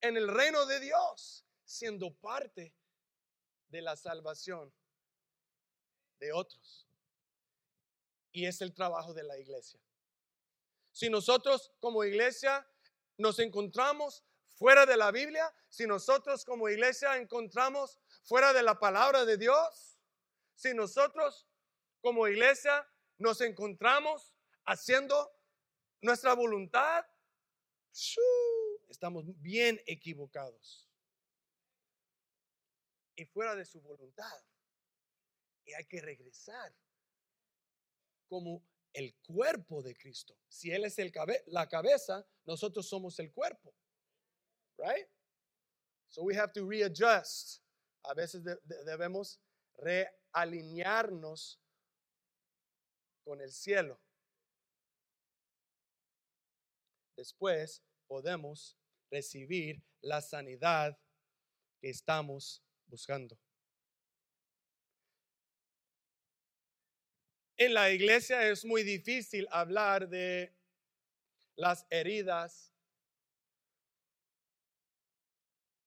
en 0.00 0.16
el 0.16 0.26
reino 0.26 0.64
de 0.64 0.80
Dios, 0.80 1.44
siendo 1.64 2.14
parte 2.14 2.74
de 3.68 3.82
la 3.82 3.94
salvación 3.94 4.72
de 6.18 6.32
otros. 6.32 6.88
Y 8.32 8.46
es 8.46 8.62
el 8.62 8.72
trabajo 8.72 9.12
de 9.12 9.24
la 9.24 9.38
iglesia. 9.38 9.78
Si 10.92 11.10
nosotros 11.10 11.72
como 11.78 12.04
iglesia 12.04 12.66
nos 13.18 13.38
encontramos 13.38 14.24
fuera 14.54 14.86
de 14.86 14.96
la 14.96 15.10
Biblia, 15.10 15.54
si 15.68 15.86
nosotros 15.86 16.42
como 16.46 16.70
iglesia 16.70 17.18
encontramos 17.18 17.98
fuera 18.22 18.54
de 18.54 18.62
la 18.62 18.78
palabra 18.78 19.26
de 19.26 19.36
Dios, 19.36 19.97
si 20.58 20.74
nosotros 20.74 21.46
como 22.00 22.26
iglesia 22.26 22.84
nos 23.16 23.40
encontramos 23.40 24.34
haciendo 24.66 25.32
nuestra 26.02 26.34
voluntad, 26.34 27.06
estamos 28.88 29.24
bien 29.40 29.80
equivocados. 29.86 30.90
Y 33.14 33.24
fuera 33.26 33.54
de 33.54 33.64
su 33.64 33.80
voluntad. 33.80 34.42
Y 35.64 35.74
hay 35.74 35.84
que 35.86 36.00
regresar 36.00 36.74
como 38.28 38.64
el 38.92 39.14
cuerpo 39.22 39.80
de 39.80 39.94
Cristo. 39.94 40.36
Si 40.48 40.72
Él 40.72 40.84
es 40.84 40.98
el 40.98 41.12
la 41.46 41.68
cabeza, 41.68 42.26
nosotros 42.44 42.88
somos 42.88 43.16
el 43.20 43.32
cuerpo. 43.32 43.72
Right? 44.76 45.08
So 46.08 46.22
we 46.22 46.36
have 46.36 46.52
to 46.54 46.66
readjust. 46.66 47.62
A 48.02 48.14
veces 48.14 48.42
debemos 48.84 49.40
realinearnos 50.44 51.60
con 53.24 53.40
el 53.40 53.52
cielo. 53.52 54.00
Después 57.16 57.82
podemos 58.06 58.76
recibir 59.10 59.82
la 60.00 60.20
sanidad 60.20 60.96
que 61.80 61.90
estamos 61.90 62.62
buscando. 62.86 63.36
En 67.56 67.74
la 67.74 67.90
iglesia 67.90 68.48
es 68.48 68.64
muy 68.64 68.84
difícil 68.84 69.48
hablar 69.50 70.08
de 70.08 70.54
las 71.56 71.84
heridas 71.90 72.72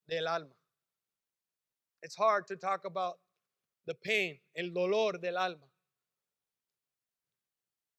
del 0.05 0.27
alma. 0.27 0.53
It's 2.03 2.17
hard 2.17 2.45
to 2.47 2.57
talk 2.57 2.83
about 2.83 3.19
the 3.85 3.95
pain, 3.95 4.41
el 4.53 4.73
dolor 4.73 5.19
del 5.19 5.37
alma. 5.37 5.67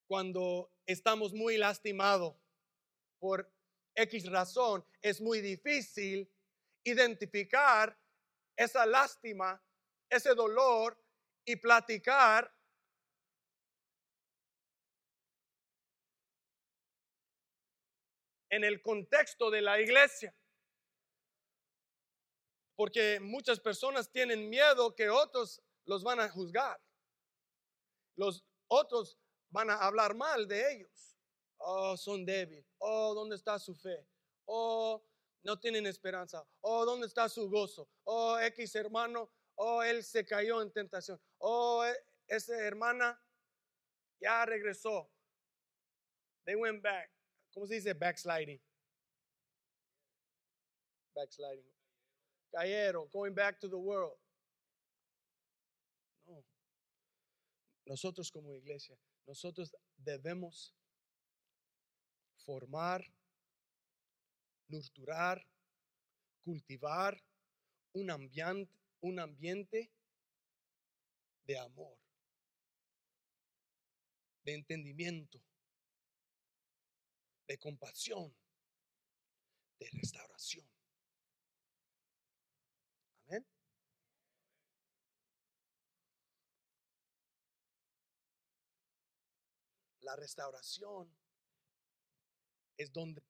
Cuando 0.07 0.71
estamos 0.87 1.33
muy 1.33 1.57
lastimados 1.57 2.37
por 3.18 3.51
X 3.95 4.31
razón, 4.31 4.85
es 5.01 5.21
muy 5.21 5.40
difícil 5.40 6.31
identificar 6.85 7.99
esa 8.57 8.85
lástima, 8.87 9.62
ese 10.11 10.35
dolor 10.35 10.99
y 11.45 11.57
platicar 11.57 12.53
en 18.51 18.64
el 18.64 18.83
contexto 18.83 19.51
de 19.51 19.62
la 19.62 19.81
iglesia. 19.81 20.35
Porque 22.77 23.18
muchas 23.21 23.59
personas 23.61 24.11
tienen 24.11 24.51
miedo 24.51 24.95
que 24.95 25.09
otros 25.09 25.62
los 25.87 26.03
van 26.03 26.21
a 26.21 26.29
juzgar. 26.29 26.81
Los 28.16 28.45
otros 28.68 29.18
van 29.51 29.71
a 29.71 29.77
hablar 29.77 30.14
mal 30.14 30.47
de 30.47 30.73
ellos. 30.73 31.16
Oh, 31.59 31.97
son 31.97 32.25
débiles. 32.25 32.66
Oh, 32.79 33.14
¿dónde 33.14 33.37
está 33.37 33.59
su 33.59 33.75
fe? 33.75 34.07
Oh, 34.47 35.03
no 35.45 35.59
tienen 35.59 35.87
esperanza. 35.87 36.45
Oh, 36.61 36.85
¿dónde 36.85 37.07
está 37.07 37.29
su 37.29 37.49
gozo? 37.49 37.88
Oh, 38.05 38.38
X 38.38 38.75
hermano. 38.75 39.31
Oh, 39.57 39.83
él 39.83 40.03
se 40.03 40.25
cayó 40.25 40.61
en 40.62 40.73
tentación. 40.73 41.21
Oh, 41.38 41.85
e, 41.85 41.95
esa 42.27 42.57
hermana 42.59 43.21
ya 44.21 44.45
regresó. 44.47 45.11
They 46.45 46.57
went 46.57 46.83
back. 46.83 47.11
¿Cómo 47.53 47.66
se 47.66 47.75
dice 47.75 47.92
backsliding? 47.95 48.61
Backsliding. 51.14 51.73
Cayeron, 52.53 53.09
going 53.11 53.35
back 53.35 53.59
to 53.61 53.68
the 53.68 53.77
world. 53.77 54.16
No. 56.27 56.45
Nosotros 57.92 58.33
como 58.33 58.55
iglesia, 58.55 58.98
nosotros 59.26 59.76
debemos 59.98 60.74
formar, 62.38 63.05
nurturar, 64.66 65.46
cultivar 66.42 67.22
un 67.92 68.11
ambiente, 68.11 68.72
un 69.02 69.18
ambiente 69.18 69.92
de 71.44 71.59
amor, 71.59 71.98
de 74.42 74.55
entendimiento, 74.55 75.44
de 77.46 77.59
compasión, 77.59 78.35
de 79.78 79.90
restauración. 79.90 80.66
Amén. 83.26 83.46
La 90.02 90.16
restauración 90.16 91.12
es 92.76 92.92
donde 92.92 93.22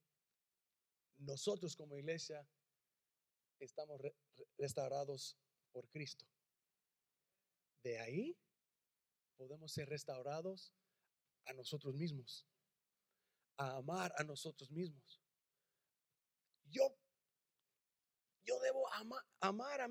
nosotros 1.18 1.76
como 1.76 1.96
iglesia 1.96 2.46
estamos 3.60 4.00
restaurados 4.58 5.38
por 5.70 5.88
Cristo. 5.88 6.26
De 7.82 7.98
ahí 7.98 8.36
podemos 9.36 9.72
ser 9.72 9.88
restaurados 9.88 10.74
a 11.44 11.52
nosotros 11.52 11.94
mismos 11.94 12.46
a 13.56 13.76
amar 13.76 14.12
a 14.16 14.24
nosotros 14.24 14.70
mismos. 14.70 15.20
Yo, 16.64 16.96
yo 18.44 18.58
debo 18.60 18.88
amar 19.40 19.80
a 19.80 19.88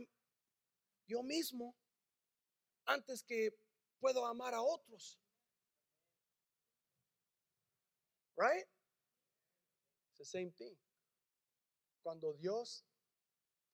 yo 1.08 1.24
mismo 1.24 1.76
antes 2.86 3.24
que 3.24 3.54
puedo 4.00 4.26
amar 4.26 4.54
a 4.54 4.62
otros. 4.62 5.20
Right? 8.42 8.66
It's 10.10 10.18
the 10.18 10.26
same 10.26 10.52
thing. 10.58 10.76
Cuando 12.04 12.34
Dios 12.34 12.84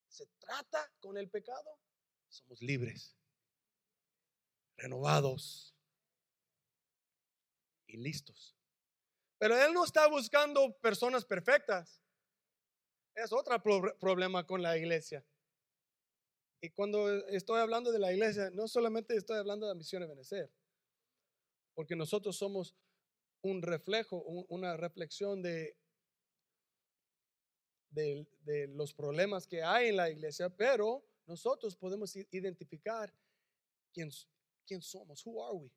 se 0.09 0.25
trata 0.39 0.91
con 0.99 1.17
el 1.17 1.29
pecado, 1.29 1.79
somos 2.27 2.61
libres, 2.61 3.15
renovados 4.77 5.73
y 7.87 7.95
listos 7.95 8.57
pero 9.37 9.55
Él 9.63 9.73
no 9.73 9.83
está 9.83 10.07
buscando 10.07 10.75
personas 10.79 11.25
perfectas. 11.25 12.01
Es 13.13 13.31
otro 13.31 13.61
problema 13.99 14.45
con 14.45 14.61
la 14.61 14.77
iglesia. 14.77 15.25
Y 16.61 16.69
cuando 16.71 17.09
estoy 17.27 17.59
hablando 17.59 17.91
de 17.91 17.99
la 17.99 18.11
iglesia, 18.11 18.49
no 18.51 18.67
solamente 18.67 19.15
estoy 19.15 19.37
hablando 19.37 19.67
de 19.67 19.73
la 19.73 19.77
misión 19.77 20.01
de 20.01 20.07
Benecer, 20.07 20.51
porque 21.75 21.95
nosotros 21.95 22.35
somos 22.35 22.75
un 23.47 23.61
reflejo, 23.61 24.17
una 24.49 24.75
reflexión 24.75 25.41
de, 25.41 25.77
de, 27.89 28.67
los 28.69 28.93
problemas 28.93 29.47
que 29.47 29.63
hay 29.63 29.89
en 29.89 29.97
la 29.97 30.09
iglesia, 30.09 30.49
pero 30.49 31.05
nosotros 31.25 31.75
podemos 31.75 32.15
identificar 32.31 33.13
quién, 33.93 34.09
quién 34.65 34.81
somos, 34.81 35.25
who 35.25 35.43
are 35.45 35.55
we, 35.55 35.71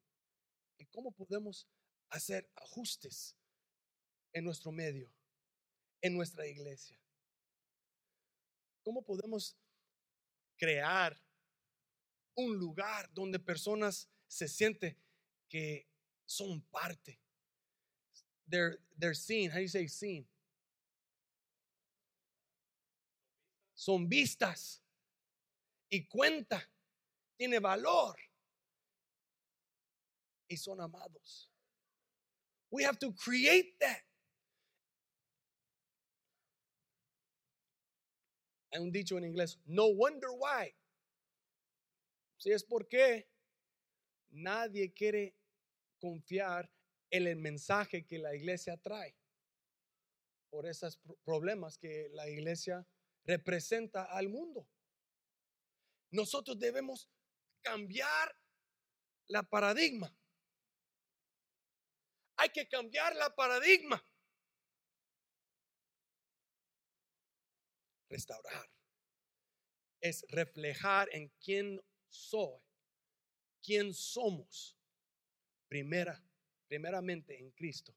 y 0.78 0.86
cómo 0.86 1.12
podemos 1.12 1.66
hacer 2.10 2.50
ajustes 2.56 3.36
en 4.32 4.44
nuestro 4.44 4.72
medio, 4.72 5.10
en 6.00 6.14
nuestra 6.14 6.46
iglesia? 6.46 6.98
¿Cómo 8.82 9.02
podemos 9.02 9.56
crear 10.56 11.16
un 12.34 12.56
lugar 12.56 13.12
donde 13.12 13.38
personas 13.38 14.08
se 14.26 14.48
sienten 14.48 14.96
que 15.48 15.86
son 16.24 16.62
parte? 16.62 17.20
They're, 18.50 18.76
they're 18.98 19.14
seen. 19.14 19.50
How 19.50 19.56
do 19.56 19.62
you 19.62 19.68
say 19.68 19.86
seen? 19.86 20.24
Son 23.74 24.06
vistas 24.08 24.80
y 25.90 26.06
cuenta, 26.12 26.60
tiene 27.38 27.60
valor 27.60 28.14
y 30.50 30.56
son 30.56 30.80
amados. 30.80 31.48
We 32.70 32.82
have 32.82 32.98
to 32.98 33.12
create 33.12 33.78
that. 33.80 34.02
Hay 38.72 38.80
un 38.80 38.92
dicho 38.92 39.16
en 39.16 39.24
inglés, 39.24 39.56
no 39.66 39.88
wonder 39.88 40.28
why. 40.28 40.72
Si 42.38 42.50
es 42.52 42.62
porque 42.62 43.26
nadie 44.30 44.92
quiere 44.94 45.34
confiar 46.00 46.68
el 47.10 47.36
mensaje 47.36 48.06
que 48.06 48.18
la 48.18 48.34
iglesia 48.34 48.76
trae 48.76 49.16
por 50.50 50.66
esos 50.66 51.00
problemas 51.24 51.78
que 51.78 52.08
la 52.12 52.28
iglesia 52.28 52.86
representa 53.24 54.04
al 54.04 54.28
mundo. 54.28 54.68
Nosotros 56.10 56.58
debemos 56.58 57.08
cambiar 57.62 58.36
la 59.28 59.42
paradigma. 59.42 60.16
Hay 62.36 62.48
que 62.50 62.68
cambiar 62.68 63.14
la 63.14 63.34
paradigma. 63.34 64.04
restaurar. 68.10 68.68
Es 70.00 70.24
reflejar 70.28 71.08
en 71.12 71.28
quién 71.42 71.80
soy, 72.08 72.60
quién 73.62 73.94
somos. 73.94 74.76
Primera, 75.68 76.22
primeramente 76.70 77.36
en 77.36 77.50
Cristo. 77.50 77.92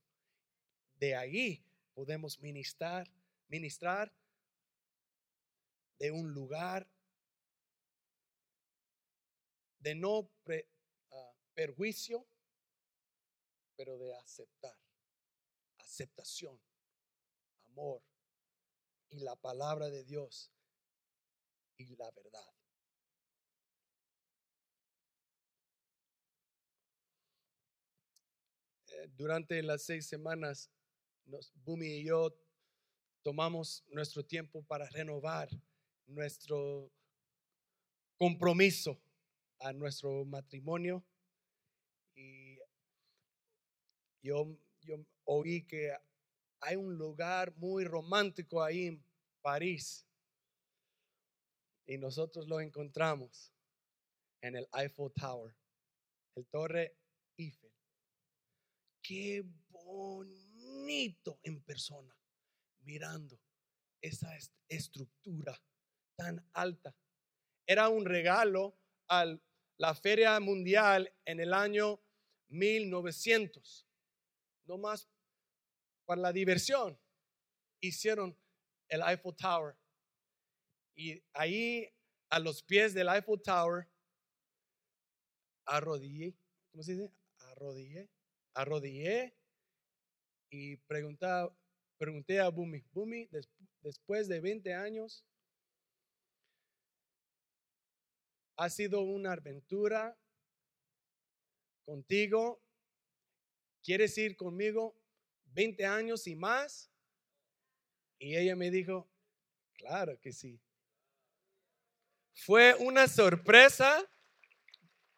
De 0.95 1.15
ahí 1.15 1.63
podemos 1.93 2.39
ministrar, 2.39 3.07
ministrar 3.47 4.11
de 5.99 6.09
un 6.09 6.33
lugar 6.33 6.89
de 9.77 9.93
no 9.93 10.27
ah, 11.11 11.33
perjuicio, 11.53 12.25
pero 13.75 13.99
de 13.99 14.15
aceptar, 14.15 14.75
aceptación, 15.77 16.59
amor, 17.67 18.01
y 19.09 19.19
la 19.19 19.35
palabra 19.35 19.91
de 19.91 20.03
Dios 20.03 20.51
y 21.77 21.95
la 21.95 22.09
verdad. 22.09 22.62
Durante 29.15 29.61
las 29.63 29.83
seis 29.83 30.07
semanas, 30.07 30.69
nos, 31.25 31.51
Bumi 31.63 31.87
y 31.87 32.05
yo 32.05 32.33
tomamos 33.23 33.83
nuestro 33.87 34.23
tiempo 34.25 34.63
para 34.63 34.89
renovar 34.89 35.49
nuestro 36.07 36.91
compromiso 38.17 39.01
a 39.59 39.73
nuestro 39.73 40.25
matrimonio. 40.25 41.03
Y 42.15 42.57
yo, 44.21 44.57
yo 44.81 44.97
oí 45.25 45.65
que 45.65 45.95
hay 46.59 46.75
un 46.75 46.97
lugar 46.97 47.55
muy 47.57 47.85
romántico 47.85 48.61
ahí 48.61 48.87
en 48.87 49.03
París. 49.41 50.05
Y 51.85 51.97
nosotros 51.97 52.47
lo 52.47 52.59
encontramos 52.61 53.53
en 54.41 54.55
el 54.55 54.67
Eiffel 54.73 55.11
Tower, 55.13 55.55
el 56.35 56.45
Torre 56.47 56.95
Eiffel. 57.37 57.72
Qué 59.03 59.43
bonito 59.67 61.37
en 61.43 61.61
persona, 61.61 62.17
mirando 62.83 63.37
esa 64.01 64.29
estructura 64.69 65.61
tan 66.15 66.49
alta. 66.53 66.95
Era 67.67 67.89
un 67.89 68.05
regalo 68.05 68.79
a 69.09 69.25
la 69.77 69.93
Feria 69.93 70.39
Mundial 70.39 71.13
en 71.25 71.41
el 71.41 71.53
año 71.53 72.01
1900. 72.47 73.85
No 74.65 74.77
más 74.77 75.09
para 76.05 76.21
la 76.21 76.31
diversión. 76.31 76.97
Hicieron 77.81 78.37
el 78.87 79.01
Eiffel 79.01 79.35
Tower. 79.35 79.77
Y 80.95 81.21
ahí 81.33 81.93
a 82.29 82.39
los 82.39 82.63
pies 82.63 82.93
del 82.93 83.09
Eiffel 83.09 83.41
Tower 83.41 83.89
arrodillé, 85.65 86.37
¿cómo 86.71 86.83
se 86.83 86.93
dice? 86.93 87.13
Arrodillé, 87.39 88.09
arrodillé 88.53 89.35
y 90.49 90.77
pregunté, 90.77 92.39
a 92.39 92.49
Bumi, 92.49 92.83
Bumi, 92.91 93.29
después 93.81 94.27
de 94.27 94.39
20 94.39 94.73
años, 94.73 95.25
ha 98.57 98.69
sido 98.69 99.01
una 99.01 99.33
aventura 99.33 100.17
contigo. 101.85 102.61
¿Quieres 103.81 104.17
ir 104.17 104.35
conmigo 104.35 104.95
20 105.45 105.85
años 105.85 106.27
y 106.27 106.35
más? 106.35 106.91
Y 108.19 108.37
ella 108.37 108.55
me 108.55 108.69
dijo, 108.69 109.09
claro 109.73 110.19
que 110.19 110.31
sí. 110.31 110.61
Fue 112.35 112.75
una 112.75 113.07
sorpresa, 113.07 114.07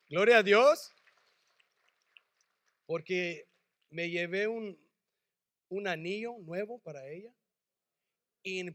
gloria 0.07 0.37
a 0.37 0.43
Dios, 0.43 0.93
porque 2.85 3.47
me 3.89 4.09
llevé 4.09 4.47
un, 4.47 4.79
un 5.69 5.87
anillo 5.87 6.37
nuevo 6.39 6.79
para 6.79 7.07
ella. 7.07 7.33
Y 8.43 8.67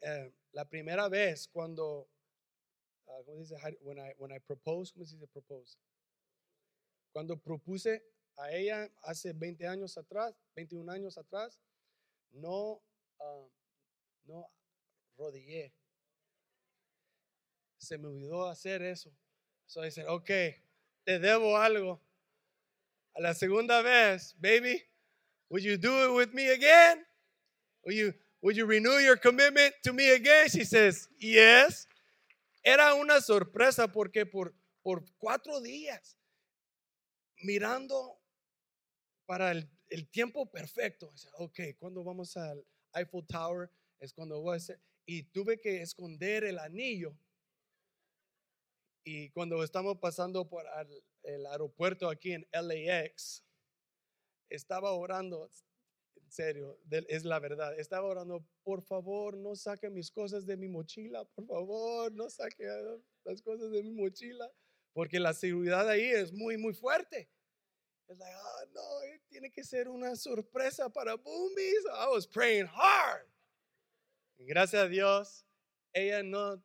eh, 0.00 0.32
la 0.52 0.64
primera 0.64 1.08
vez 1.08 1.48
cuando, 1.48 2.08
uh, 3.06 3.24
¿cómo 3.24 3.40
dice? 3.40 3.56
When 3.80 3.98
I, 3.98 4.14
when 4.18 4.32
I 4.32 4.40
propose, 4.40 4.92
¿cómo 4.92 5.04
se? 5.04 5.16
Cuando 7.12 7.36
propuse 7.36 8.02
a 8.36 8.52
ella 8.52 8.90
hace 9.02 9.32
20 9.32 9.66
años 9.66 9.98
atrás, 9.98 10.34
21 10.54 10.90
años 10.90 11.18
atrás, 11.18 11.60
no, 12.30 12.82
uh, 13.18 13.50
no 14.24 14.50
rodillé. 15.16 15.74
Se 17.78 17.98
me 17.98 18.08
olvidó 18.08 18.46
hacer 18.46 18.82
eso. 18.82 19.12
So 19.66 19.84
I 19.84 19.90
said, 19.90 20.06
ok, 20.08 20.30
te 21.04 21.18
debo 21.18 21.56
algo. 21.56 22.00
La 23.18 23.34
segunda 23.34 23.82
vez, 23.82 24.34
baby, 24.40 24.80
would 25.50 25.64
you 25.64 25.76
do 25.76 26.04
it 26.04 26.14
with 26.14 26.32
me 26.34 26.50
again? 26.50 27.04
Would 27.84 27.96
you, 27.96 28.14
would 28.42 28.56
you 28.56 28.64
renew 28.64 28.98
your 28.98 29.16
commitment 29.16 29.74
to 29.82 29.92
me 29.92 30.10
again? 30.10 30.48
She 30.48 30.64
says, 30.64 31.08
yes. 31.18 31.88
Era 32.64 32.94
una 32.94 33.20
sorpresa 33.20 33.88
porque 33.88 34.24
por, 34.24 34.54
por 34.84 35.04
cuatro 35.18 35.60
días, 35.60 36.16
mirando 37.42 38.18
para 39.26 39.50
el, 39.50 39.68
el 39.90 40.08
tiempo 40.10 40.46
perfecto, 40.46 41.12
ok, 41.38 41.60
cuando 41.78 42.04
vamos 42.04 42.36
al 42.36 42.64
Eiffel 42.94 43.26
Tower 43.26 43.70
es 44.00 44.12
cuando 44.12 44.40
voy 44.40 44.54
a 44.54 44.56
hacer, 44.56 44.80
y 45.06 45.24
tuve 45.24 45.58
que 45.58 45.82
esconder 45.82 46.44
el 46.44 46.58
anillo. 46.58 47.16
Y 49.04 49.30
cuando 49.30 49.62
estamos 49.62 49.98
pasando 49.98 50.48
por 50.48 50.64
el 51.22 51.46
aeropuerto 51.46 52.08
aquí 52.08 52.32
en 52.32 52.46
LAX, 52.52 53.44
estaba 54.50 54.92
orando, 54.92 55.50
en 56.16 56.30
serio, 56.30 56.78
es 56.90 57.24
la 57.24 57.38
verdad, 57.38 57.78
estaba 57.78 58.06
orando, 58.06 58.46
por 58.62 58.82
favor, 58.82 59.36
no 59.36 59.56
saque 59.56 59.88
mis 59.90 60.10
cosas 60.10 60.46
de 60.46 60.56
mi 60.56 60.68
mochila, 60.68 61.24
por 61.24 61.46
favor, 61.46 62.12
no 62.12 62.28
saque 62.28 62.64
las 63.24 63.42
cosas 63.42 63.70
de 63.70 63.82
mi 63.82 63.92
mochila, 63.92 64.50
porque 64.92 65.20
la 65.20 65.32
seguridad 65.32 65.88
ahí 65.88 66.04
es 66.04 66.32
muy, 66.32 66.56
muy 66.58 66.74
fuerte. 66.74 67.30
Es 68.08 68.18
like, 68.18 68.34
oh, 68.34 68.66
no, 68.72 69.02
eh, 69.02 69.20
tiene 69.28 69.50
que 69.50 69.62
ser 69.62 69.86
una 69.88 70.16
sorpresa 70.16 70.88
para 70.88 71.14
Boomies. 71.14 71.84
I 71.92 72.08
was 72.10 72.26
praying 72.26 72.66
hard. 72.66 73.28
gracias 74.38 74.82
a 74.82 74.88
Dios, 74.88 75.44
ella 75.92 76.22
no, 76.22 76.62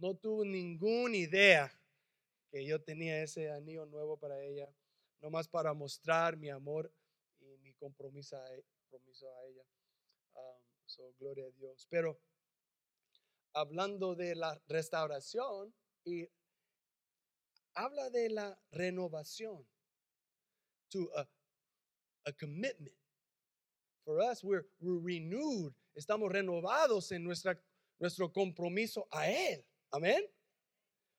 no 0.00 0.14
tuvo 0.16 0.44
ninguna 0.44 1.16
idea 1.16 1.72
que 2.50 2.64
yo 2.64 2.82
tenía 2.82 3.22
ese 3.22 3.50
anillo 3.50 3.86
nuevo 3.86 4.16
para 4.16 4.42
ella, 4.42 4.68
nomás 5.20 5.46
para 5.46 5.74
mostrar 5.74 6.36
mi 6.36 6.48
amor 6.48 6.92
a, 7.40 7.44
e, 7.44 7.74
compromiso 7.78 8.36
a 8.36 9.44
ella. 9.44 9.62
Um, 10.34 10.62
so, 10.86 11.14
gloria 11.18 11.46
a 11.46 11.50
Dios. 11.50 11.86
Pero 11.90 12.18
hablando 13.52 14.14
de 14.14 14.34
la 14.34 14.60
restauración 14.68 15.74
y 16.04 16.28
habla 17.74 18.10
de 18.10 18.30
la 18.30 18.58
renovación. 18.72 19.66
To 20.90 21.08
a, 21.14 21.28
a 22.26 22.32
commitment. 22.32 22.96
For 24.04 24.18
us, 24.18 24.42
we're, 24.42 24.66
we're 24.80 25.00
renewed. 25.00 25.72
Estamos 25.94 26.32
renovados 26.32 27.12
en 27.12 27.22
nuestra, 27.22 27.62
nuestro 28.00 28.32
compromiso 28.32 29.06
a 29.12 29.30
Él. 29.30 29.64
Amén. 29.92 30.20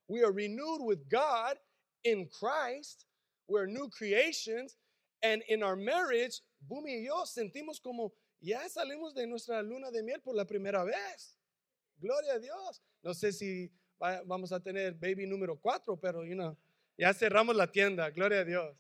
We 0.08 0.24
are 0.24 0.32
renewed 0.32 0.82
with 0.82 1.08
God 1.10 1.58
in 2.04 2.28
Christ. 2.28 3.06
We're 3.48 3.66
new 3.66 3.90
creations. 3.90 4.78
And 5.24 5.44
in 5.50 5.64
our 5.64 5.76
marriage, 5.76 6.42
Bumi 6.68 7.02
y 7.02 7.06
yo 7.06 7.26
sentimos 7.26 7.82
como 7.82 8.12
ya 8.42 8.60
salimos 8.70 9.14
de 9.14 9.26
nuestra 9.28 9.62
luna 9.62 9.92
de 9.92 10.02
miel 10.04 10.20
por 10.24 10.36
la 10.36 10.46
primera 10.46 10.84
vez. 10.84 11.38
Gloria 12.00 12.36
a 12.36 12.40
Dios. 12.40 12.82
No 13.04 13.14
sé 13.14 13.32
si 13.32 13.72
vamos 14.26 14.52
a 14.52 14.60
tener 14.60 14.94
baby 14.94 15.26
número 15.28 15.60
cuatro, 15.60 15.96
pero 15.96 16.24
you 16.24 16.36
know, 16.36 16.58
ya 16.98 17.14
cerramos 17.14 17.56
la 17.56 17.68
tienda. 17.68 18.10
Gloria 18.10 18.42
a 18.42 18.46
Dios. 18.46 18.76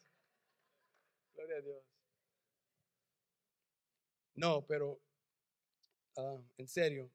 Gloria 1.36 1.58
a 1.58 1.62
Dios. 1.62 1.84
No, 4.36 4.65
pero 4.65 4.99
ah, 6.17 6.38
en 6.58 6.67
serio, 6.67 7.12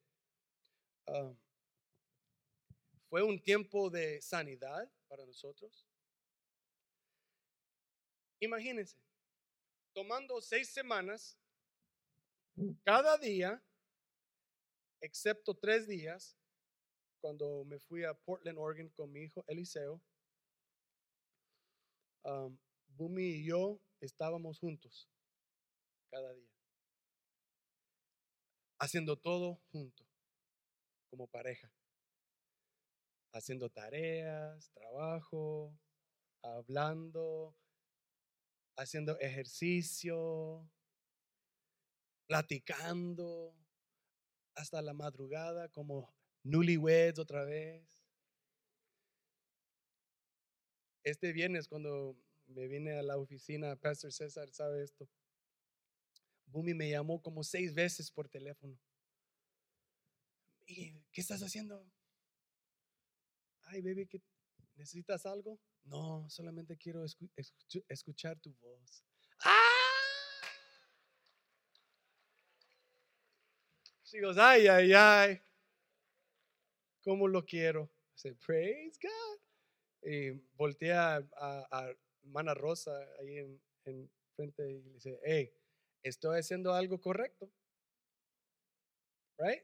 ah, 1.08 1.32
fue 3.16 3.22
un 3.22 3.40
tiempo 3.40 3.88
de 3.88 4.20
sanidad 4.20 4.92
para 5.08 5.24
nosotros. 5.24 5.88
Imagínense, 8.40 8.94
tomando 9.94 10.38
seis 10.42 10.68
semanas, 10.68 11.38
cada 12.84 13.16
día, 13.16 13.64
excepto 15.00 15.54
tres 15.54 15.88
días, 15.88 16.36
cuando 17.22 17.64
me 17.64 17.78
fui 17.78 18.04
a 18.04 18.12
Portland, 18.12 18.58
Oregon 18.58 18.90
con 18.90 19.10
mi 19.10 19.22
hijo 19.22 19.42
Eliseo, 19.48 19.98
um, 22.24 22.58
Bumi 22.88 23.24
y 23.24 23.46
yo 23.46 23.80
estábamos 23.98 24.58
juntos 24.58 25.08
cada 26.10 26.34
día, 26.34 26.52
haciendo 28.78 29.16
todo 29.16 29.58
junto, 29.72 30.04
como 31.08 31.26
pareja, 31.28 31.72
haciendo 33.36 33.68
tareas, 33.70 34.70
trabajo, 34.72 35.78
hablando, 36.42 37.54
haciendo 38.76 39.18
ejercicio, 39.20 40.68
platicando 42.26 43.54
hasta 44.54 44.80
la 44.82 44.94
madrugada 44.94 45.68
como 45.68 46.14
newlyweds 46.44 47.18
otra 47.18 47.44
vez. 47.44 47.84
Este 51.04 51.32
viernes 51.32 51.68
cuando 51.68 52.16
me 52.46 52.66
vine 52.66 52.98
a 52.98 53.02
la 53.02 53.16
oficina, 53.16 53.76
Pastor 53.76 54.12
César 54.12 54.50
sabe 54.50 54.82
esto. 54.82 55.08
Bumi 56.46 56.74
me 56.74 56.90
llamó 56.90 57.20
como 57.20 57.44
seis 57.44 57.74
veces 57.74 58.10
por 58.10 58.28
teléfono. 58.28 58.78
¿Y 60.66 60.92
qué 61.12 61.20
estás 61.20 61.42
haciendo? 61.42 61.86
Ay, 63.66 63.82
baby, 63.82 64.08
¿necesitas 64.76 65.26
algo? 65.26 65.58
No, 65.84 66.28
solamente 66.28 66.76
quiero 66.76 67.04
escuchar 67.88 68.38
tu 68.40 68.52
voz. 68.54 69.04
¡Ah! 69.44 69.62
She 74.04 74.20
goes, 74.20 74.38
ay, 74.38 74.68
ay, 74.68 74.92
ay. 74.92 75.40
¿Cómo 77.02 77.26
lo 77.26 77.44
quiero? 77.44 77.90
I 78.24 78.32
praise 78.34 78.98
God. 79.02 79.38
Y 80.02 80.30
voltea 80.56 81.16
a, 81.16 81.68
a, 81.70 81.94
Mana 82.22 82.54
Rosa 82.54 82.92
ahí 83.20 83.38
en, 83.38 83.60
en, 83.84 84.10
frente 84.34 84.68
y 84.70 84.82
le 84.82 84.90
dice, 84.90 85.20
hey, 85.24 85.52
estoy 86.02 86.38
haciendo 86.38 86.72
algo 86.72 87.00
correcto. 87.00 87.50
Right? 89.38 89.62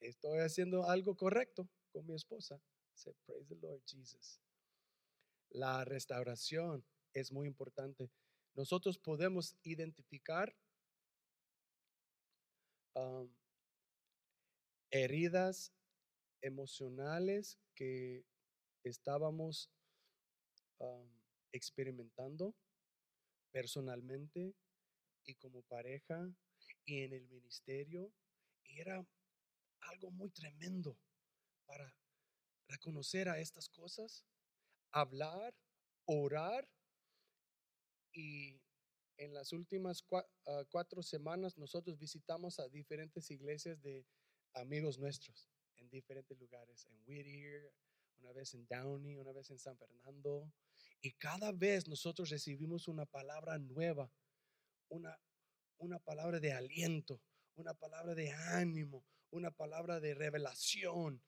Estoy 0.00 0.38
haciendo 0.40 0.88
algo 0.88 1.16
correcto 1.16 1.68
con 1.92 2.06
mi 2.06 2.14
esposa. 2.14 2.60
Say, 2.98 3.14
praise 3.24 3.46
the 3.48 3.54
Lord 3.62 3.80
Jesus. 3.86 4.40
La 5.50 5.84
restauración 5.84 6.84
es 7.14 7.30
muy 7.30 7.46
importante. 7.46 8.10
Nosotros 8.54 8.98
podemos 8.98 9.56
identificar 9.62 10.52
um, 12.94 13.32
heridas 14.90 15.72
emocionales 16.42 17.56
que 17.76 18.24
estábamos 18.82 19.70
um, 20.78 21.08
experimentando 21.52 22.56
personalmente 23.52 24.56
y 25.24 25.36
como 25.36 25.62
pareja 25.62 26.28
y 26.84 27.02
en 27.04 27.12
el 27.12 27.28
ministerio. 27.28 28.12
Y 28.64 28.80
era 28.80 29.06
algo 29.82 30.10
muy 30.10 30.30
tremendo 30.30 30.98
para 31.64 31.94
reconocer 32.68 33.28
a 33.28 33.38
estas 33.38 33.68
cosas, 33.68 34.24
hablar, 34.92 35.54
orar 36.04 36.68
y 38.12 38.60
en 39.16 39.34
las 39.34 39.52
últimas 39.52 40.04
ah, 40.12 40.64
cuatro 40.70 41.02
semanas 41.02 41.58
nosotros 41.58 41.98
visitamos 41.98 42.60
a 42.60 42.68
diferentes 42.68 43.30
iglesias 43.30 43.80
de 43.82 44.06
amigos 44.54 44.98
nuestros 44.98 45.48
en 45.76 45.88
diferentes 45.90 46.38
lugares, 46.38 46.86
en 46.86 47.02
Whittier, 47.06 47.72
una 48.20 48.32
vez 48.32 48.54
en 48.54 48.66
Downey, 48.66 49.16
una 49.16 49.32
vez 49.32 49.50
en 49.50 49.58
San 49.58 49.76
Fernando. 49.76 50.52
Y 51.00 51.12
cada 51.12 51.52
vez 51.52 51.88
nosotros 51.88 52.30
recibimos 52.30 52.88
una 52.88 53.06
palabra 53.06 53.58
nueva, 53.58 54.10
una, 54.88 55.18
una 55.78 55.98
palabra 55.98 56.40
de 56.40 56.52
aliento, 56.52 57.20
una 57.54 57.74
palabra 57.74 58.14
de 58.14 58.30
ánimo, 58.30 59.04
una 59.30 59.50
palabra 59.50 60.00
de 60.00 60.14
revelación. 60.14 61.22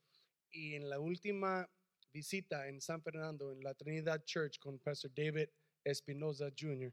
Y 0.52 0.74
en 0.74 0.88
la 0.88 0.98
última 0.98 1.70
visita 2.12 2.68
en 2.68 2.80
San 2.80 3.02
Fernando, 3.02 3.52
en 3.52 3.62
la 3.62 3.74
Trinidad 3.74 4.24
Church 4.24 4.58
con 4.58 4.78
Pastor 4.78 5.12
David 5.14 5.48
Espinosa 5.84 6.50
Jr., 6.58 6.92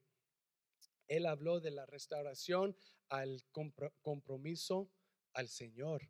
él 1.08 1.26
habló 1.26 1.60
de 1.60 1.72
la 1.72 1.86
restauración 1.86 2.76
al 3.10 3.44
compromiso 4.02 4.92
al 5.34 5.48
Señor. 5.48 6.10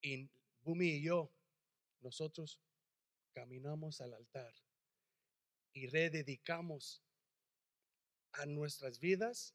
Y 0.00 0.30
Bumi 0.62 0.88
y 0.88 1.02
yo, 1.02 1.30
nosotros 2.00 2.58
caminamos 3.32 4.00
al 4.00 4.14
altar 4.14 4.54
y 5.72 5.86
rededicamos 5.88 7.02
a 8.32 8.46
nuestras 8.46 8.98
vidas 8.98 9.54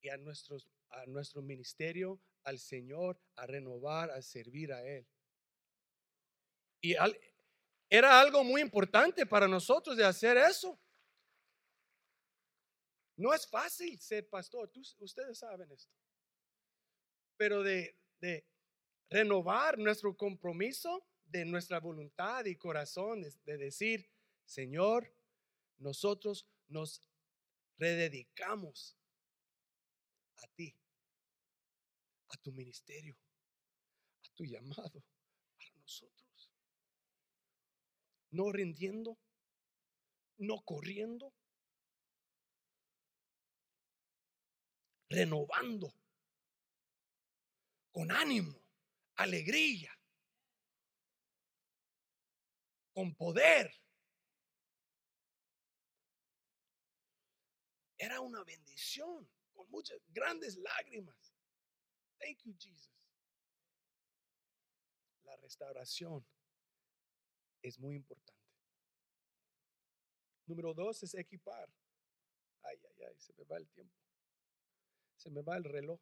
y 0.00 0.08
a, 0.08 0.14
a 0.14 1.06
nuestro 1.06 1.42
ministerio 1.42 2.20
al 2.44 2.58
Señor, 2.58 3.20
a 3.36 3.46
renovar, 3.46 4.10
a 4.10 4.22
servir 4.22 4.72
a 4.72 4.86
Él. 4.86 5.06
Y 6.82 6.94
era 7.88 8.20
algo 8.20 8.44
muy 8.44 8.60
importante 8.60 9.24
para 9.24 9.48
nosotros 9.48 9.96
de 9.96 10.04
hacer 10.04 10.36
eso. 10.36 10.78
No 13.16 13.32
es 13.32 13.46
fácil 13.46 13.98
ser 14.00 14.28
pastor, 14.28 14.70
ustedes 14.98 15.38
saben 15.38 15.70
esto. 15.70 15.94
Pero 17.36 17.62
de, 17.62 17.96
de, 18.20 18.44
renovar 19.08 19.78
nuestro 19.78 20.16
compromiso, 20.16 21.06
de 21.24 21.44
nuestra 21.44 21.78
voluntad 21.78 22.44
y 22.46 22.56
corazón, 22.56 23.22
de 23.22 23.56
decir, 23.56 24.10
Señor, 24.44 25.14
nosotros 25.78 26.48
nos 26.68 27.02
rededicamos 27.78 28.96
a 30.36 30.46
ti 30.48 30.74
a 32.32 32.36
tu 32.38 32.52
ministerio, 32.52 33.16
a 34.24 34.34
tu 34.34 34.44
llamado 34.44 35.04
para 35.56 35.70
nosotros. 35.76 36.21
No 38.32 38.50
rindiendo, 38.50 39.18
no 40.38 40.62
corriendo, 40.64 41.32
renovando, 45.08 45.94
con 47.92 48.10
ánimo, 48.10 48.58
alegría, 49.16 49.92
con 52.94 53.14
poder. 53.14 53.70
Era 57.98 58.20
una 58.20 58.42
bendición, 58.44 59.30
con 59.52 59.70
muchas 59.70 60.00
grandes 60.08 60.56
lágrimas. 60.56 61.34
Thank 62.18 62.38
you, 62.44 62.56
Jesus. 62.58 62.90
La 65.24 65.36
restauración 65.36 66.26
es 67.62 67.78
muy 67.78 67.96
importante. 67.96 68.42
Número 70.46 70.74
dos 70.74 71.02
es 71.02 71.14
equipar. 71.14 71.68
Ay, 72.62 72.76
ay, 72.84 73.02
ay, 73.08 73.14
se 73.18 73.32
me 73.34 73.44
va 73.44 73.56
el 73.56 73.68
tiempo. 73.68 73.94
Se 75.16 75.30
me 75.30 75.42
va 75.42 75.56
el 75.56 75.64
reloj. 75.64 76.00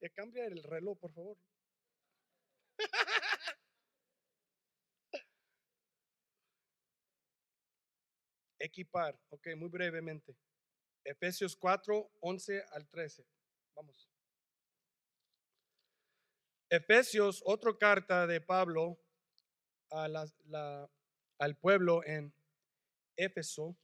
Ya 0.00 0.08
cambia 0.10 0.44
el 0.46 0.62
reloj, 0.62 0.98
por 0.98 1.12
favor. 1.12 1.38
Equipar, 8.58 9.18
ok, 9.30 9.48
muy 9.56 9.68
brevemente. 9.68 10.36
Efesios 11.04 11.56
4, 11.56 12.12
11 12.20 12.62
al 12.72 12.86
13. 12.88 13.26
Vamos. 13.74 14.10
Efesios, 16.68 17.42
otra 17.44 17.76
carta 17.76 18.26
de 18.26 18.40
Pablo 18.40 18.98
a 19.90 20.88
al 21.38 21.56
pueblo 21.56 22.04
en 22.04 22.32
Éfeso. 23.16 23.76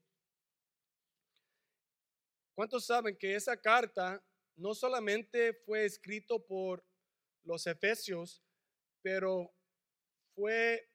¿Cuántos 2.55 2.87
saben 2.87 3.17
que 3.17 3.35
esa 3.35 3.57
carta 3.57 4.23
no 4.57 4.75
solamente 4.75 5.53
fue 5.53 5.85
escrito 5.85 6.45
por 6.45 6.85
los 7.45 7.67
efesios, 7.67 8.43
pero 9.03 9.55
fue, 10.35 10.89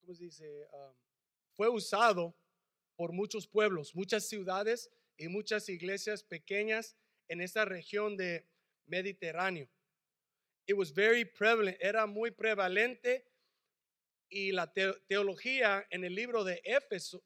¿cómo 0.00 0.14
se 0.14 0.24
dice? 0.24 0.68
Ah, 0.72 0.94
fue 1.54 1.68
usado 1.68 2.34
por 2.96 3.12
muchos 3.12 3.46
pueblos, 3.46 3.94
muchas 3.94 4.28
ciudades 4.28 4.90
y 5.16 5.28
muchas 5.28 5.68
iglesias 5.68 6.22
pequeñas 6.22 6.96
en 7.28 7.40
esa 7.40 7.64
región 7.64 8.16
de 8.16 8.46
Mediterráneo. 8.86 9.68
It 10.66 10.76
was 10.76 10.92
very 10.92 11.24
prevalent, 11.24 11.76
era 11.80 12.06
muy 12.06 12.30
prevalente 12.30 13.31
y 14.32 14.52
la 14.52 14.72
teología 14.72 15.86
en 15.90 16.04
el 16.04 16.14
libro 16.14 16.42
de, 16.42 16.62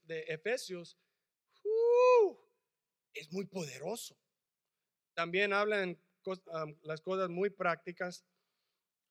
de 0.03 0.21
Efesios 0.29 0.99
uh, 1.64 2.37
es 3.14 3.33
muy 3.33 3.47
poderoso. 3.47 4.19
También 5.14 5.53
hablan 5.53 5.99
um, 6.27 6.77
las 6.83 7.01
cosas 7.01 7.31
muy 7.31 7.51
prácticas 7.51 8.27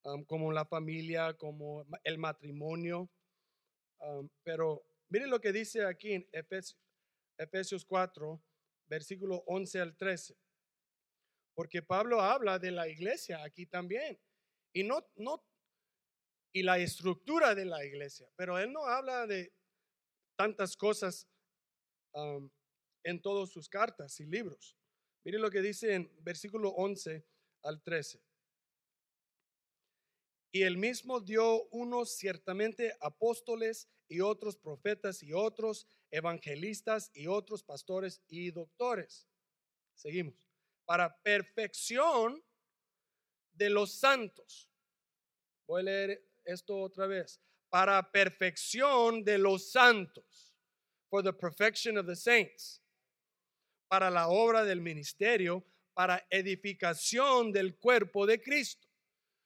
um, 0.04 0.24
como 0.26 0.52
la 0.52 0.66
familia, 0.66 1.34
como 1.34 1.86
el 2.04 2.18
matrimonio. 2.18 3.10
Um, 4.00 4.30
pero 4.44 4.86
miren 5.10 5.30
lo 5.30 5.40
que 5.40 5.52
dice 5.52 5.86
aquí 5.86 6.14
en 6.14 6.30
Efesios, 6.32 6.78
Efesios 7.38 7.86
4, 7.86 8.42
versículo 8.88 9.44
11 9.48 9.80
al 9.82 9.96
13 9.96 10.38
porque 11.56 11.82
Pablo 11.82 12.22
habla 12.22 12.60
de 12.60 12.70
la 12.70 12.88
iglesia 12.88 13.42
aquí 13.44 13.66
también. 13.66 14.20
Y 14.74 14.84
no, 14.84 15.08
no, 15.16 15.44
y 16.56 16.64
la 16.64 16.78
estructura 16.80 17.54
de 17.54 17.66
la 17.66 17.84
iglesia, 17.84 18.32
pero 18.38 18.58
él 18.58 18.72
no 18.72 18.86
habla 18.86 19.28
de 19.28 19.54
tantas 20.38 20.78
cosas 20.78 21.28
en 23.04 23.22
todas 23.22 23.50
sus 23.50 23.68
cartas 23.68 24.18
y 24.22 24.26
libros. 24.26 24.78
Mire 25.26 25.38
lo 25.38 25.52
que 25.52 25.62
dice 25.62 25.96
en 25.96 26.10
versículo 26.24 26.70
11 26.70 27.28
al 27.64 27.84
13. 27.84 28.24
Y 30.54 30.62
él 30.62 30.78
mismo 30.78 31.20
dio 31.20 31.66
unos 31.72 32.16
ciertamente 32.16 32.96
apóstoles 33.02 33.90
y 34.08 34.22
otros 34.22 34.56
profetas 34.56 35.24
y 35.24 35.34
otros 35.34 35.86
evangelistas 36.10 37.12
y 37.14 37.28
otros 37.28 37.64
pastores 37.64 38.22
y 38.30 38.52
doctores. 38.52 39.28
Seguimos 39.94 40.48
para 40.86 41.22
perfección 41.22 42.42
de 43.52 43.70
los 43.70 44.00
santos. 44.00 44.72
Voy 45.68 45.82
a 45.82 45.84
leer 45.84 46.35
esto 46.46 46.80
otra 46.80 47.08
vez. 47.08 47.40
Para 47.70 48.12
perfección 48.12 49.24
de 49.24 49.38
los 49.38 49.72
santos. 49.72 50.54
For 51.10 51.24
the 51.24 51.34
perfection 51.34 51.98
of 51.98 52.06
the 52.06 52.16
saints. 52.16 52.82
Para 53.90 54.10
la 54.10 54.28
obra 54.28 54.64
del 54.64 54.82
ministerio, 54.82 55.64
para 55.94 56.26
edificación 56.30 57.52
del 57.52 57.78
cuerpo 57.78 58.26
de 58.26 58.42
Cristo. 58.42 58.88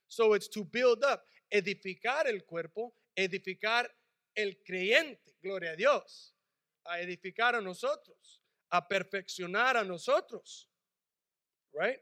So 0.07 0.33
it's 0.33 0.49
to 0.49 0.63
build 0.63 1.03
up, 1.03 1.21
edificar 1.51 2.27
el 2.27 2.45
cuerpo, 2.45 2.95
edificar 3.15 3.87
el 4.35 4.57
creyente, 4.65 5.35
gloria 5.41 5.71
a 5.71 5.75
Dios, 5.75 6.33
a 6.85 6.99
edificar 6.99 7.55
a 7.55 7.61
nosotros, 7.61 8.41
a 8.71 8.87
perfeccionar 8.87 9.77
a 9.77 9.83
nosotros 9.83 10.69
right? 11.73 11.99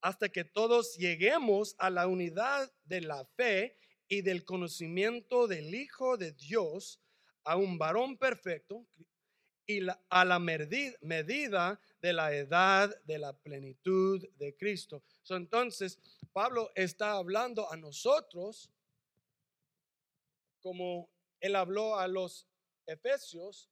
Hasta 0.00 0.28
que 0.28 0.44
todos 0.44 0.96
lleguemos 0.96 1.74
a 1.78 1.90
la 1.90 2.06
unidad 2.06 2.72
de 2.84 3.00
la 3.02 3.24
fe 3.36 3.76
y 4.08 4.22
del 4.22 4.44
conocimiento 4.44 5.46
del 5.46 5.74
Hijo 5.74 6.16
de 6.16 6.32
Dios, 6.32 7.00
a 7.44 7.56
un 7.56 7.78
varón 7.78 8.18
perfecto 8.18 8.86
y 9.66 9.80
a 10.08 10.24
la 10.24 10.38
medida 10.38 11.80
de 12.02 12.12
la 12.12 12.34
edad 12.34 12.94
de 13.04 13.18
la 13.18 13.32
plenitud 13.32 14.26
de 14.36 14.56
Cristo. 14.56 15.02
entonces, 15.28 15.98
Pablo 16.32 16.70
está 16.74 17.12
hablando 17.12 17.70
a 17.70 17.76
nosotros 17.76 18.70
como 20.60 21.08
él 21.40 21.56
habló 21.56 21.96
a 21.96 22.06
los 22.06 22.46
efesios, 22.86 23.70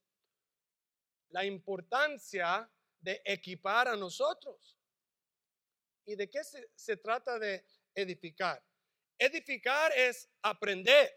la 1.30 1.44
importancia 1.44 2.70
de 3.00 3.20
equipar 3.24 3.88
a 3.88 3.96
nosotros. 3.96 4.77
¿Y 6.08 6.16
de 6.16 6.26
qué 6.26 6.40
se, 6.42 6.96
trata 6.96 7.38
de 7.38 7.62
edificar? 7.94 8.64
Edificar 9.18 9.92
es 9.94 10.26
aprender. 10.42 11.12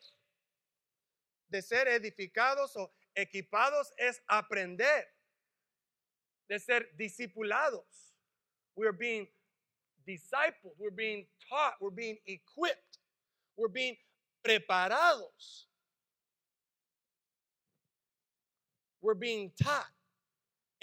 De 1.48 1.62
ser 1.62 1.88
edificados 1.88 2.76
o 2.76 2.92
equipados 3.16 3.94
es 3.96 4.22
aprender. 4.28 5.08
De 6.50 6.60
ser 6.60 6.94
discipulados. 6.98 8.14
We're 8.76 8.92
being 8.92 9.30
discipled. 10.06 10.76
We're 10.78 10.94
being 10.94 11.26
taught. 11.48 11.76
We're 11.80 11.96
being 11.96 12.18
equipped. 12.26 13.00
We're 13.56 13.72
being 13.72 13.96
preparados. 14.44 15.68
We're 19.02 19.16
being 19.16 19.54
taught, 19.56 19.94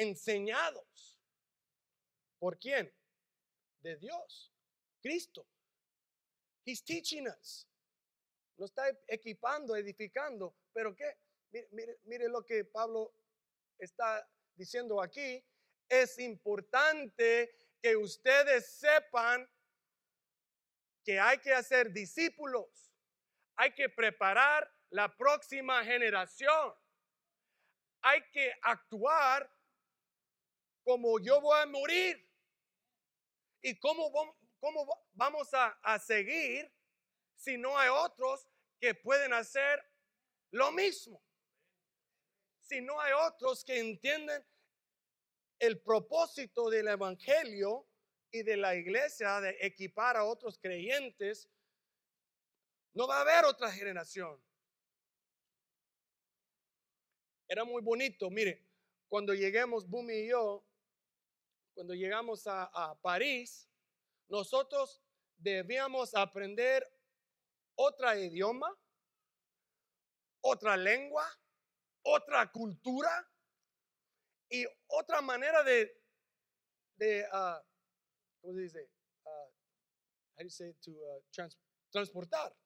enseñados. 0.00 1.18
¿Por 2.40 2.56
quién? 2.56 2.88
De 3.80 3.96
Dios, 3.96 4.52
Cristo. 5.00 5.46
He's 6.64 6.82
teaching 6.82 7.26
us. 7.26 7.66
Nos 8.58 8.70
está 8.70 8.90
equipando, 9.06 9.74
edificando. 9.76 10.54
Pero 10.72 10.94
qué? 10.94 11.16
Mire, 11.70 11.98
mire 12.04 12.28
lo 12.28 12.44
que 12.44 12.64
Pablo 12.64 13.14
está 13.78 14.28
diciendo 14.54 15.00
aquí. 15.00 15.42
Es 15.88 16.18
importante 16.18 17.54
que 17.80 17.96
ustedes 17.96 18.66
sepan 18.78 19.48
que 21.04 21.18
hay 21.18 21.38
que 21.38 21.54
hacer 21.54 21.92
discípulos. 21.92 22.92
Hay 23.56 23.72
que 23.72 23.88
preparar 23.88 24.70
la 24.90 25.16
próxima 25.16 25.82
generación 25.84 26.74
hay 28.02 28.22
que 28.32 28.52
actuar 28.62 29.50
como 30.84 31.18
yo 31.18 31.40
voy 31.40 31.60
a 31.60 31.66
morir. 31.66 32.27
¿Y 33.62 33.78
cómo, 33.78 34.12
cómo 34.60 35.06
vamos 35.12 35.52
a, 35.54 35.68
a 35.82 35.98
seguir 35.98 36.72
si 37.36 37.56
no 37.56 37.76
hay 37.76 37.88
otros 37.88 38.48
que 38.80 38.94
pueden 38.94 39.32
hacer 39.32 39.82
lo 40.50 40.70
mismo? 40.72 41.22
Si 42.60 42.80
no 42.80 43.00
hay 43.00 43.12
otros 43.12 43.64
que 43.64 43.78
entienden 43.78 44.44
el 45.58 45.80
propósito 45.80 46.70
del 46.70 46.88
Evangelio 46.88 47.88
y 48.30 48.42
de 48.42 48.56
la 48.56 48.74
iglesia 48.74 49.40
de 49.40 49.56
equipar 49.60 50.16
a 50.16 50.24
otros 50.24 50.58
creyentes, 50.58 51.48
no 52.94 53.06
va 53.06 53.18
a 53.18 53.20
haber 53.22 53.44
otra 53.44 53.70
generación. 53.72 54.40
Era 57.48 57.64
muy 57.64 57.82
bonito. 57.82 58.28
Mire, 58.28 58.62
cuando 59.08 59.32
lleguemos, 59.32 59.88
Bumi 59.88 60.14
y 60.14 60.28
yo, 60.28 60.67
cuando 61.78 61.94
llegamos 61.94 62.44
a, 62.48 62.98
París, 63.02 63.70
nosotros 64.28 65.00
debíamos 65.36 66.12
aprender 66.12 66.84
otra 67.76 68.18
idioma, 68.18 68.76
otra 70.40 70.76
lengua, 70.76 71.24
otra 72.02 72.50
cultura 72.50 73.08
y 74.50 74.66
otra 74.88 75.20
manera 75.20 75.62
de, 75.62 75.88
uh, 77.32 77.64
¿cómo 78.40 78.54
se 78.54 78.60
dice? 78.62 78.90
Uh, 79.24 79.30
how 80.36 80.42
do 80.42 80.74
to 80.82 80.90
uh, 80.90 81.48
transportar, 81.92 82.56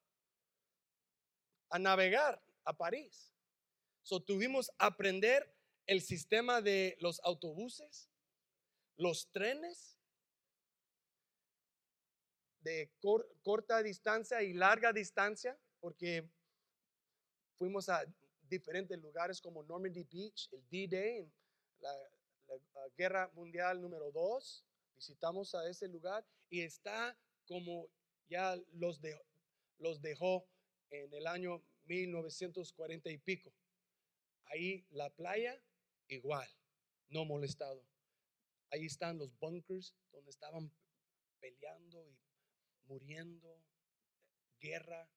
a 1.69 1.79
navegar 1.79 2.43
a 2.65 2.73
París. 2.73 3.31
So, 4.03 4.21
tuvimos 4.21 4.71
aprender 4.79 5.55
el 5.85 6.01
sistema 6.01 6.63
de 6.63 6.97
los 6.99 7.21
autobuses, 7.23 8.09
los 8.97 9.29
trenes 9.33 9.99
de 12.61 12.91
corta 13.43 13.83
distancia 13.83 14.43
y 14.43 14.53
larga 14.53 14.93
distancia, 14.93 15.59
porque 15.81 16.29
fuimos 17.59 17.89
a 17.89 18.05
diferentes 18.43 18.99
lugares 19.01 19.41
como 19.41 19.63
Normandy 19.63 20.05
Beach, 20.05 20.49
el 20.53 20.69
D-Day, 20.69 21.33
la, 21.81 21.93
la, 22.49 22.89
Guerra 22.97 23.31
Mundial 23.35 23.81
número 23.81 24.11
2. 24.13 24.65
Visitamos 24.95 25.55
a 25.55 25.69
ese 25.69 25.89
lugar 25.89 26.25
y 26.51 26.61
está 26.61 27.17
como 27.47 27.89
ya 28.29 28.57
los, 28.73 29.01
de, 29.01 29.19
los 29.79 30.01
dejó 30.01 30.47
en 30.91 31.13
el 31.15 31.27
año 31.27 31.63
1940 31.87 33.11
y 33.11 33.19
pico. 33.19 33.53
Ahí 34.47 34.85
la 34.91 35.11
playa, 35.11 35.61
igual, 36.09 36.49
no 37.09 37.25
molestado. 37.25 37.83
Ahí 38.73 38.87
están 38.87 39.19
los 39.19 39.39
bunkers 39.39 39.95
donde 40.13 40.31
estaban 40.31 40.73
peleando 41.41 42.09
y 42.09 42.19
muriendo, 42.85 43.63
guerra. 44.59 45.11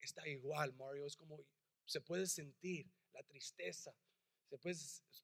Está 0.00 0.26
igual, 0.26 0.74
Mario. 0.74 1.06
Es 1.06 1.16
como 1.16 1.38
se 1.86 2.00
puede 2.00 2.26
sentir 2.26 2.90
la 3.12 3.22
tristeza, 3.22 3.94
se 4.48 4.58
puede, 4.58 4.76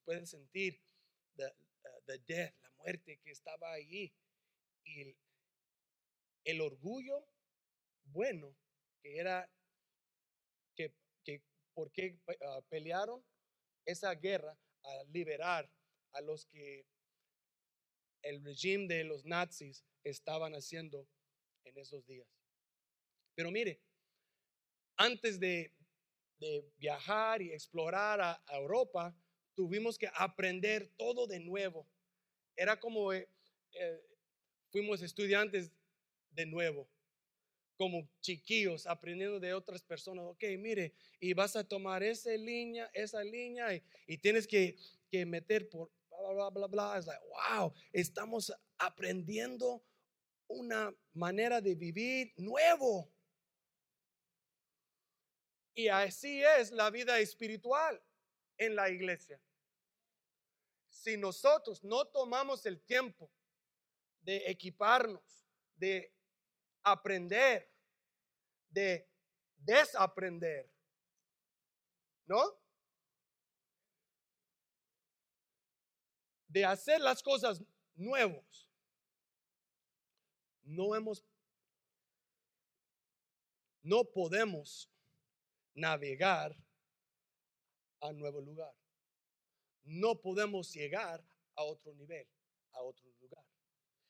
puede 0.04 0.26
sentir 0.26 0.80
the, 1.34 1.46
uh, 1.46 2.02
the 2.06 2.18
death, 2.20 2.54
la 2.62 2.70
muerte 2.78 3.18
que 3.18 3.32
estaba 3.32 3.72
allí. 3.72 4.14
Y 4.84 5.16
el, 6.44 6.60
orgullo 6.60 7.26
bueno 8.04 8.56
que 9.02 9.18
era 9.18 9.50
que 10.74 11.42
por 11.74 11.90
qué 11.92 12.18
ah, 12.42 12.60
pelearon 12.68 13.24
esa 13.84 14.14
guerra 14.14 14.58
a 14.82 15.04
liberar 15.04 15.70
a 16.12 16.20
los 16.20 16.46
que 16.46 16.86
el 18.22 18.44
régimen 18.44 18.88
de 18.88 19.04
los 19.04 19.24
nazis 19.24 19.84
estaban 20.04 20.54
haciendo 20.54 21.06
en 21.64 21.78
esos 21.78 22.06
días. 22.06 22.28
Pero 23.34 23.50
mire, 23.50 23.80
antes 24.96 25.38
de, 25.38 25.72
viajar 26.78 27.42
y 27.42 27.52
explorar 27.52 28.18
a, 28.20 28.42
Europa, 28.48 29.14
tuvimos 29.54 29.98
que 29.98 30.08
aprender 30.14 30.90
todo 30.96 31.26
de 31.26 31.38
nuevo. 31.38 31.86
Era 32.56 32.80
como 32.80 33.12
eh, 33.12 33.28
eh, 33.72 34.00
fuimos 34.70 35.02
estudiantes 35.02 35.70
de 36.30 36.46
nuevo 36.46 36.88
como 37.80 38.06
chiquillos 38.20 38.86
aprendiendo 38.86 39.40
de 39.40 39.54
otras 39.54 39.82
personas. 39.82 40.26
Ok, 40.26 40.44
mire, 40.58 40.92
y 41.18 41.32
vas 41.32 41.56
a 41.56 41.66
tomar 41.66 42.02
esa 42.02 42.30
línea, 42.32 42.90
esa 42.92 43.24
línea 43.24 43.74
y, 44.06 44.18
tienes 44.18 44.46
que, 44.46 44.76
que, 45.10 45.24
meter 45.24 45.66
por 45.70 45.90
bla, 46.20 46.50
bla, 46.50 46.66
bla. 46.66 46.98
Es 46.98 47.06
like, 47.06 47.22
wow, 47.28 47.72
estamos 47.92 48.52
aprendiendo 48.78 49.82
una 50.48 50.94
manera 51.12 51.60
de 51.60 51.74
vivir 51.74 52.32
nuevo. 52.36 53.10
Y 55.74 55.88
así 55.88 56.42
es 56.42 56.72
la 56.72 56.90
vida 56.90 57.18
espiritual 57.18 58.02
en 58.58 58.74
la 58.74 58.90
iglesia. 58.90 59.40
Si 60.90 61.16
nosotros 61.16 61.82
no 61.82 62.04
tomamos 62.06 62.66
el 62.66 62.80
tiempo 62.82 63.30
de 64.20 64.50
equiparnos, 64.50 65.46
de 65.76 66.12
aprender, 66.82 67.72
de 68.68 69.08
desaprender. 69.56 70.70
¿No? 72.26 72.60
De 76.50 76.64
hacer 76.64 77.00
las 77.00 77.22
cosas 77.22 77.62
nuevos. 77.94 78.68
No 80.62 80.94
hemos, 80.94 81.24
no 83.82 84.04
podemos 84.04 84.90
navegar 85.74 86.56
a 88.00 88.12
nuevo 88.12 88.40
lugar. 88.40 88.74
No 89.84 90.20
podemos 90.20 90.72
llegar 90.72 91.24
a 91.54 91.62
otro 91.62 91.94
nivel, 91.94 92.26
a 92.72 92.82
otro 92.82 93.08
lugar, 93.20 93.44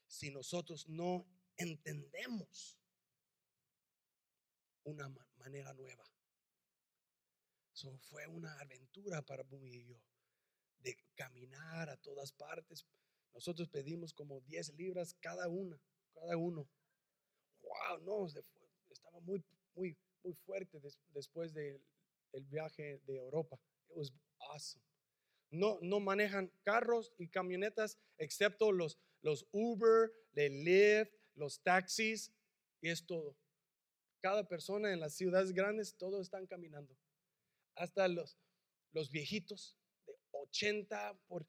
si 0.06 0.30
nosotros 0.30 0.88
no 0.88 1.26
entendemos 1.56 2.78
una 4.84 5.08
manera 5.36 5.72
nueva. 5.74 6.04
eso 7.72 7.96
fue 7.98 8.26
una 8.26 8.58
aventura 8.60 9.22
para 9.22 9.42
Bumi 9.42 9.70
y 9.70 9.86
yo, 9.86 9.96
de 10.82 10.96
caminar 11.14 11.88
a 11.90 11.96
todas 11.96 12.32
partes. 12.32 12.86
Nosotros 13.32 13.68
pedimos 13.68 14.12
como 14.12 14.40
10 14.40 14.74
libras 14.74 15.14
cada 15.20 15.48
una, 15.48 15.80
cada 16.14 16.36
uno. 16.36 16.68
Wow, 17.62 18.00
no, 18.02 18.26
estaba 18.88 19.20
muy, 19.20 19.44
muy, 19.74 19.96
muy 20.22 20.34
fuerte 20.34 20.80
después 21.08 21.52
del 21.52 21.82
viaje 22.48 23.00
de 23.06 23.16
Europa. 23.16 23.58
It 23.88 23.96
was 23.96 24.12
awesome. 24.38 24.82
No, 25.50 25.78
no 25.82 25.98
manejan 26.00 26.52
carros 26.62 27.12
y 27.18 27.28
camionetas 27.28 27.98
excepto 28.18 28.70
los, 28.70 28.98
los 29.22 29.46
Uber, 29.50 30.12
de 30.32 30.48
Lyft, 30.48 31.12
los 31.34 31.60
taxis 31.62 32.32
y 32.80 32.88
es 32.88 33.04
todo. 33.04 33.36
Cada 34.20 34.46
persona 34.46 34.92
en 34.92 35.00
las 35.00 35.14
ciudades 35.14 35.52
grandes, 35.52 35.96
todos 35.96 36.22
están 36.22 36.46
caminando. 36.46 36.96
Hasta 37.74 38.06
los, 38.06 38.38
los 38.92 39.10
viejitos 39.10 39.76
de 39.76 39.79
80 40.50 41.18
por, 41.26 41.46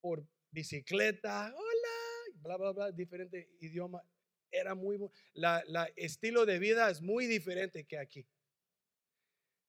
por 0.00 0.26
bicicleta, 0.50 1.52
hola, 1.54 2.34
bla, 2.34 2.56
bla, 2.56 2.72
bla, 2.72 2.92
diferente 2.92 3.50
idioma. 3.60 4.02
Era 4.50 4.74
muy, 4.74 4.98
la, 5.32 5.62
la 5.66 5.86
estilo 5.96 6.44
de 6.44 6.58
vida 6.58 6.90
es 6.90 7.00
muy 7.00 7.26
diferente 7.26 7.84
que 7.84 7.98
aquí. 7.98 8.26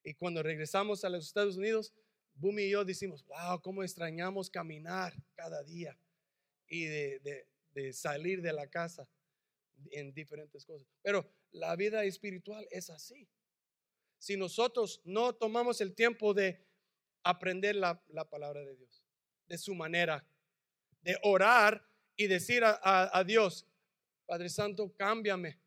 Y 0.04 0.16
cuando 0.16 0.42
regresamos 0.42 1.04
a 1.04 1.10
los 1.10 1.28
Estados 1.28 1.58
Unidos, 1.58 1.94
Bumi 2.34 2.64
y 2.64 2.70
yo 2.72 2.84
decimos, 2.84 3.24
wow, 3.26 3.62
cómo 3.62 3.84
extrañamos 3.84 4.50
caminar 4.50 5.14
cada 5.36 5.64
día 5.64 5.98
y 6.68 6.86
de, 6.86 7.20
de, 7.20 7.48
de 7.74 7.94
salir 7.94 8.42
de 8.42 8.54
la 8.54 8.68
casa 8.68 9.08
en 9.92 10.14
diferentes 10.14 10.66
cosas. 10.66 10.88
Pero 11.02 11.30
la 11.52 11.76
vida 11.76 12.04
espiritual 12.04 12.68
es 12.72 12.90
así. 12.90 13.28
Si 14.18 14.38
nosotros 14.38 15.02
no 15.04 15.34
tomamos 15.34 15.82
el 15.82 15.94
tiempo 15.94 16.34
de 16.34 16.66
aprender 17.24 17.76
la, 17.76 18.02
la 18.10 18.30
palabra 18.30 18.62
de 18.62 18.76
Dios, 18.76 19.04
de 19.48 19.58
su 19.58 19.76
manera, 19.76 20.26
de 21.02 21.18
orar 21.24 21.86
y 22.16 22.28
decir 22.28 22.64
a, 22.64 22.80
a, 22.84 23.24
Dios, 23.24 23.68
Padre 24.26 24.50
Santo, 24.50 24.94
cámbiame, 24.96 25.60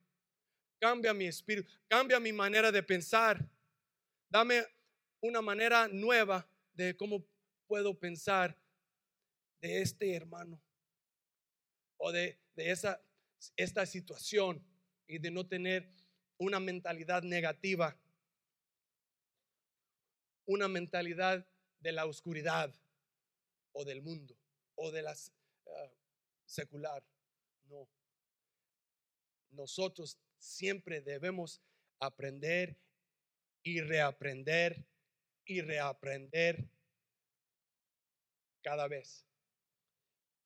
cambia 0.78 1.12
mi 1.12 1.26
espíritu, 1.26 1.70
cambia 1.88 2.20
mi 2.20 2.32
manera 2.32 2.70
de 2.70 2.82
pensar, 2.82 3.44
dame 4.28 4.64
una 5.20 5.40
manera 5.40 5.88
nueva 5.88 6.48
de 6.74 6.96
cómo 6.96 7.24
puedo 7.66 7.98
pensar 7.98 8.56
de 9.60 9.82
este 9.82 10.14
hermano 10.14 10.60
o 11.96 12.12
de, 12.12 12.38
de 12.54 12.70
esa 12.70 13.00
esta 13.56 13.86
situación 13.86 14.64
y 15.06 15.18
de 15.18 15.30
no 15.30 15.46
tener 15.46 15.90
una 16.38 16.60
mentalidad 16.60 17.22
negativa, 17.22 17.96
una 20.46 20.68
mentalidad 20.68 21.46
de 21.80 21.92
la 21.92 22.06
oscuridad 22.06 22.74
o 23.72 23.84
del 23.84 24.02
mundo 24.02 24.36
o 24.76 24.90
de 24.90 25.02
la 25.02 25.12
ah, 25.12 25.92
secular. 26.44 27.02
No. 27.66 27.88
Nosotros 29.50 30.18
siempre 30.38 31.00
debemos 31.00 31.60
aprender 31.98 32.76
y 33.62 33.80
reaprender 33.80 34.84
y 35.46 35.60
reaprender 35.60 36.68
cada 38.62 38.88
vez. 38.88 39.26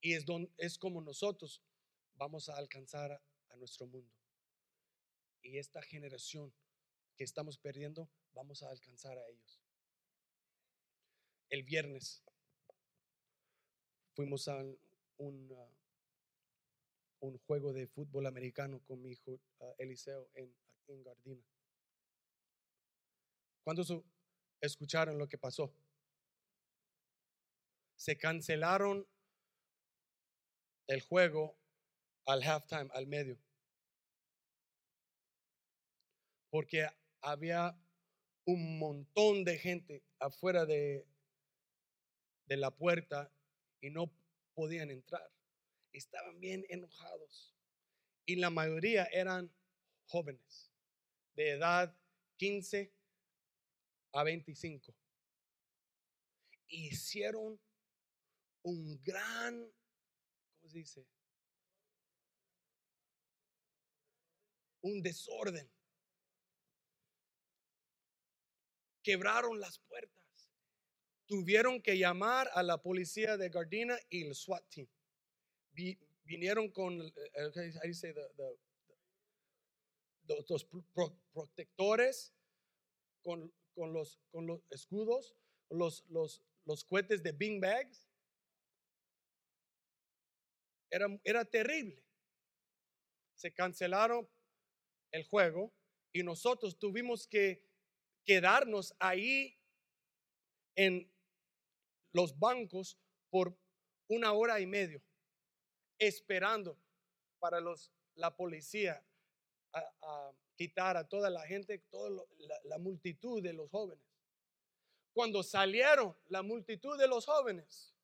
Y 0.01 0.15
es, 0.15 0.25
don, 0.25 0.53
es 0.57 0.79
como 0.79 1.01
nosotros 1.01 1.63
vamos 2.17 2.49
a 2.49 2.57
alcanzar 2.57 3.13
a, 3.13 3.57
nuestro 3.57 3.87
mundo. 3.87 4.15
Y 5.43 5.59
esta 5.59 5.83
generación 5.83 6.53
que 7.17 7.25
estamos 7.25 7.59
perdiendo, 7.59 8.09
vamos 8.33 8.63
a 8.63 8.71
alcanzar 8.71 9.19
a 9.19 9.29
ellos. 9.29 9.61
El 11.51 11.63
viernes 11.63 12.23
fuimos 14.15 14.49
a 14.49 14.57
un, 15.17 15.51
uh, 15.51 15.71
un 17.21 17.39
juego 17.39 17.73
de 17.73 17.87
fútbol 17.87 18.27
americano 18.27 18.81
con 18.87 19.01
mi 19.01 19.13
hijo 19.13 19.41
uh, 19.61 19.75
Eliseo 19.79 20.29
en, 20.35 20.55
en 20.89 21.03
Gardina. 21.03 21.43
¿Cuántos 23.65 23.93
escucharon 24.61 25.19
lo 25.19 25.27
que 25.29 25.39
pasó? 25.39 25.73
Se 27.97 28.17
cancelaron 28.19 29.07
el 30.87 31.01
juego 31.01 31.57
al 32.27 32.43
halftime, 32.43 32.91
al 32.93 33.07
medio. 33.07 33.39
Porque 36.51 36.89
había 37.21 37.79
un 38.45 38.79
montón 38.79 39.45
de 39.45 39.59
gente 39.59 40.03
afuera 40.19 40.65
de, 40.65 41.07
de 42.49 42.57
la 42.57 42.71
puerta 42.71 43.33
y 43.81 43.91
no 43.91 44.13
podían 44.55 44.91
entrar. 44.91 45.31
Estaban 45.93 46.41
bien 46.41 46.65
enojados. 46.69 47.55
Y 48.27 48.37
la 48.37 48.51
mayoría 48.51 49.05
eran 49.13 49.53
jóvenes, 50.07 50.73
de 51.35 51.51
edad 51.51 51.97
15 52.37 52.93
a 54.13 54.25
25. 54.25 54.95
Hicieron 56.69 57.61
un 58.63 59.03
gran, 59.03 59.73
¿cómo 60.59 60.69
se 60.69 60.79
dice? 60.79 61.07
un 64.83 65.03
desorden. 65.03 65.71
Quebraron 69.03 69.61
las 69.61 69.79
puertas. 69.79 70.18
Tuvieron 71.29 71.83
que 71.83 71.99
llamar 71.99 72.51
a 72.55 72.63
la 72.63 72.79
policía 72.79 73.37
de 73.37 73.51
Gardina 73.51 73.99
y 74.09 74.27
el 74.27 74.35
SWAT 74.35 74.65
team. 74.71 74.89
vinieron 76.25 76.71
con, 76.71 76.99
los 80.49 80.67
protectores, 81.35 82.33
con, 83.23 83.53
con, 83.75 83.93
los, 83.93 84.19
con 84.31 84.47
los 84.47 84.63
escudos, 84.71 85.37
los, 85.69 86.07
los, 86.09 86.43
los 86.65 86.83
cohetes 86.85 87.23
de 87.23 87.33
Bing 87.33 87.61
Bags. 87.61 88.09
Era, 90.91 91.09
era 91.25 91.45
terrible. 91.45 92.03
Se 93.35 93.53
cancelaron 93.53 94.27
el 95.11 95.25
juego 95.25 95.75
y 96.11 96.23
nosotros 96.23 96.79
tuvimos 96.79 97.27
que 97.29 97.63
quedarnos 98.25 98.95
ahí 98.99 99.59
en 100.75 101.13
los 102.13 102.39
bancos 102.39 102.99
por 103.31 103.57
una 104.09 104.33
hora 104.33 104.61
y 104.61 104.67
medio, 104.67 105.03
esperando 105.99 106.79
para 107.39 107.61
los, 107.61 107.93
la 108.15 108.35
policía 108.35 109.05
a, 109.73 110.33
quitar 110.57 110.97
a 110.97 111.07
toda 111.07 111.31
la 111.31 111.47
gente, 111.47 111.79
toda 111.91 112.25
la 112.65 112.79
multitud 112.79 113.41
de 113.41 113.53
los 113.53 113.71
jóvenes. 113.71 114.05
Cuando 115.13 115.43
salieron 115.43 116.17
la 116.29 116.43
multitud 116.43 116.99
de 116.99 117.07
los 117.07 117.27
jóvenes, 117.27 117.95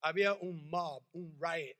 había 0.00 0.34
un 0.34 0.70
mob, 0.70 1.02
un 1.12 1.36
riot. 1.40 1.76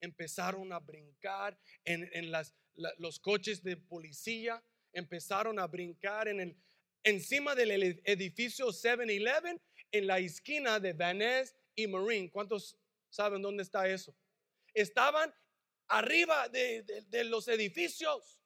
Empezaron 0.00 0.72
a 0.72 0.78
brincar 0.78 1.58
en, 1.84 2.08
en 2.12 2.30
las, 2.30 2.54
los 2.98 3.18
coches 3.18 3.62
de 3.64 3.76
policía 3.76 4.62
empezaron 4.92 5.58
a 5.58 5.66
brincar 5.66 6.28
en 6.28 6.40
el, 6.40 6.56
encima 7.02 7.54
del 7.54 8.00
edificio 8.04 8.68
7-Eleven 8.68 9.60
en 9.92 10.06
la 10.06 10.18
esquina 10.18 10.80
de 10.80 10.92
Van 10.92 11.20
y 11.74 11.86
Marine. 11.86 12.30
¿Cuántos 12.30 12.76
saben 13.08 13.42
dónde 13.42 13.62
está 13.62 13.88
eso? 13.88 14.14
Estaban 14.74 15.32
arriba 15.88 16.48
de, 16.48 17.24
los 17.24 17.48
edificios. 17.48 18.40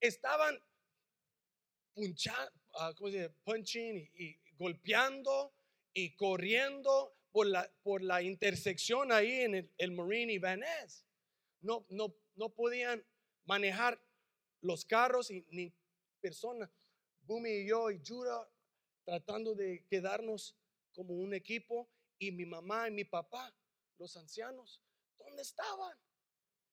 Estaban 0.00 0.58
ah, 2.74 2.92
punching 3.44 4.10
y, 4.14 4.38
golpeando 4.56 5.54
y 5.92 6.14
corriendo 6.16 7.16
por 7.30 7.46
la, 7.46 7.70
por 7.82 8.02
la 8.02 8.22
intersección 8.22 9.12
ahí 9.12 9.40
en 9.40 9.72
el, 9.76 9.92
Marine 9.92 10.32
y 10.32 10.38
Van 10.38 10.64
No, 11.60 11.86
no, 11.90 12.14
no 12.34 12.48
podían 12.50 13.04
manejar 13.44 14.00
los 14.60 14.84
carros 14.84 15.30
y 15.30 15.44
ni 15.50 15.72
personas. 16.20 16.70
Bumi 17.24 17.50
y 17.50 17.68
yo 17.68 17.90
y 17.90 18.00
Jura 18.04 18.48
tratando 19.04 19.54
de 19.54 19.84
quedarnos 19.88 20.56
como 20.92 21.14
un 21.14 21.34
equipo 21.34 21.88
y 22.18 22.30
mi 22.32 22.46
mamá 22.46 22.88
y 22.88 22.92
mi 22.92 23.04
papá, 23.04 23.54
los 23.98 24.16
ancianos, 24.16 24.80
¿dónde 25.18 25.42
estaban? 25.42 25.98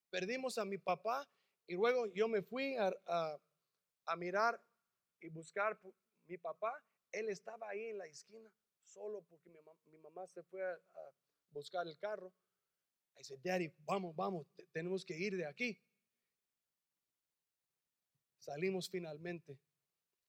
Perdimos 0.09 0.57
a 0.57 0.65
mi 0.65 0.77
papá 0.77 1.29
y 1.67 1.75
luego 1.75 2.07
yo 2.07 2.27
me 2.27 2.41
fui 2.41 2.75
a, 2.77 3.39
mirar 4.17 4.59
y 5.21 5.29
buscar 5.29 5.79
mi 6.25 6.37
papá. 6.37 6.73
Él 7.11 7.29
estaba 7.29 7.69
ahí 7.69 7.85
en 7.85 7.97
la 7.99 8.07
esquina 8.07 8.49
solo 8.83 9.23
porque 9.29 9.49
mi 9.49 9.97
mamá, 9.99 10.27
se 10.27 10.43
fue 10.43 10.63
a, 10.63 10.77
buscar 11.51 11.87
el 11.87 11.97
carro. 11.97 12.33
I 13.17 13.23
said, 13.23 13.39
Daddy, 13.43 13.71
vamos, 13.79 14.15
vamos, 14.15 14.47
tenemos 14.71 15.03
que 15.03 15.17
ir 15.17 15.35
de 15.35 15.45
aquí 15.45 15.79
salimos 18.49 18.89
finalmente 18.89 19.59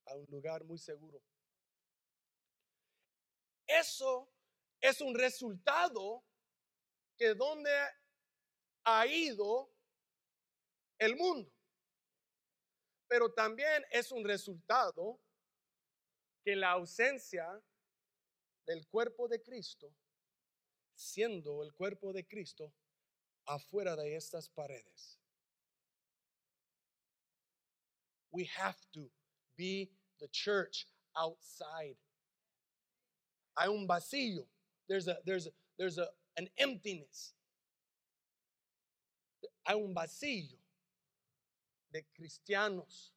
a 0.06 0.14
un 0.14 0.26
lugar 0.30 0.64
muy 0.64 0.78
seguro. 0.78 1.22
Eso 3.70 4.28
es 4.80 5.00
un 5.00 5.14
resultado 5.14 6.24
que 7.16 7.34
donde 7.34 7.70
ha 8.84 9.06
ido 9.06 9.70
el 10.98 11.16
mundo. 11.16 11.52
Pero 13.06 13.32
también 13.32 13.84
es 13.92 14.10
un 14.10 14.24
resultado 14.24 15.20
que 16.42 16.56
la 16.56 16.72
ausencia 16.72 17.62
del 18.66 18.86
cuerpo 18.88 19.28
de 19.28 19.40
Cristo, 19.40 19.94
siendo 20.94 21.62
el 21.62 21.72
cuerpo 21.72 22.12
de 22.12 22.26
Cristo, 22.26 22.72
afuera 23.46 23.94
de 23.94 24.16
estas 24.16 24.48
paredes. 24.48 25.20
We 28.32 28.48
have 28.56 28.78
to 28.92 29.10
be 29.56 29.92
the 30.18 30.28
church 30.28 30.86
outside. 31.14 31.96
Hay 33.60 33.68
un 33.68 33.86
vacío. 33.86 34.46
There's 34.88 35.06
a 35.06 35.20
there's 35.22 35.46
a, 35.46 35.50
there's 35.76 35.98
a 35.98 36.08
an 36.38 36.48
emptiness. 36.56 37.34
Hay 39.66 39.74
un 39.74 39.92
vacío 39.92 40.56
de 41.90 42.06
cristianos 42.14 43.12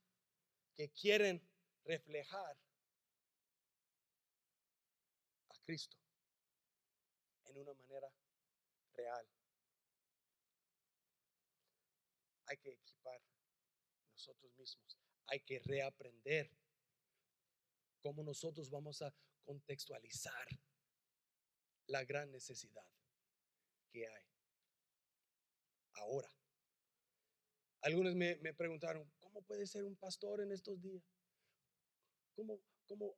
que 0.76 0.89
quieren 0.89 1.41
reflejar 1.86 2.58
a 5.50 5.56
Cristo 5.66 5.96
en 7.46 7.58
una 7.60 7.74
manera 7.74 8.12
real. 8.96 9.26
Hay 12.48 12.58
que 12.58 12.72
equipar 12.72 13.22
nosotros 14.12 14.52
mismos. 14.58 14.98
Hay 15.28 15.39
que 15.39 15.60
reaprender 15.60 16.52
cómo 18.02 18.24
nosotros 18.24 18.70
vamos 18.70 19.02
a 19.02 19.14
contextualizar 19.44 20.48
la 21.88 22.04
gran 22.04 22.32
necesidad 22.32 22.88
que 23.91 24.08
hay 24.08 24.26
ahora. 25.94 26.30
Algunos 27.82 28.16
me, 28.16 28.36
preguntaron, 28.54 29.12
¿cómo 29.20 29.41
puede 29.41 29.68
ser 29.68 29.84
un 29.84 29.96
pastor 29.98 30.41
en 30.41 30.52
estos 30.52 30.82
días? 30.82 31.04
¿Cómo, 32.34 32.60
cómo, 32.86 33.16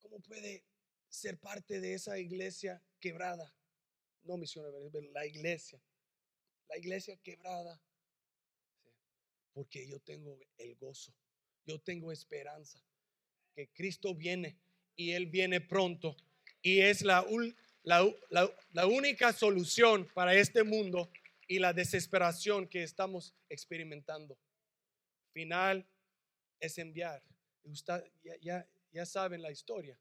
¿Cómo 0.00 0.20
puede 0.20 0.64
ser 1.08 1.38
parte 1.38 1.80
de 1.80 1.94
esa 1.94 2.18
iglesia 2.18 2.82
quebrada? 3.00 3.54
No 4.22 4.36
misiones, 4.38 4.72
la 5.12 5.26
iglesia. 5.26 5.80
La 6.68 6.78
iglesia 6.78 7.16
quebrada. 7.18 7.80
Porque 9.52 9.86
yo 9.86 10.00
tengo 10.00 10.38
el 10.58 10.76
gozo, 10.76 11.14
yo 11.64 11.80
tengo 11.80 12.12
esperanza, 12.12 12.82
que 13.54 13.68
Cristo 13.72 14.14
viene 14.14 14.58
y 14.96 15.12
Él 15.12 15.26
viene 15.26 15.60
pronto. 15.60 16.16
Y 16.62 16.80
es 16.80 17.02
la, 17.02 17.24
la, 17.82 18.10
la 18.72 18.86
única 18.86 19.32
solución 19.32 20.08
para 20.14 20.34
este 20.34 20.64
mundo 20.64 21.10
y 21.46 21.58
la 21.58 21.72
desesperación 21.72 22.66
que 22.66 22.82
estamos 22.82 23.34
experimentando. 23.48 24.36
Final 25.32 25.86
es 26.58 26.78
enviar. 26.78 27.22
Usted, 27.64 28.04
ya, 28.40 28.66
ya, 28.92 29.06
saben 29.06 29.42
la 29.42 29.50
historia. 29.50 29.98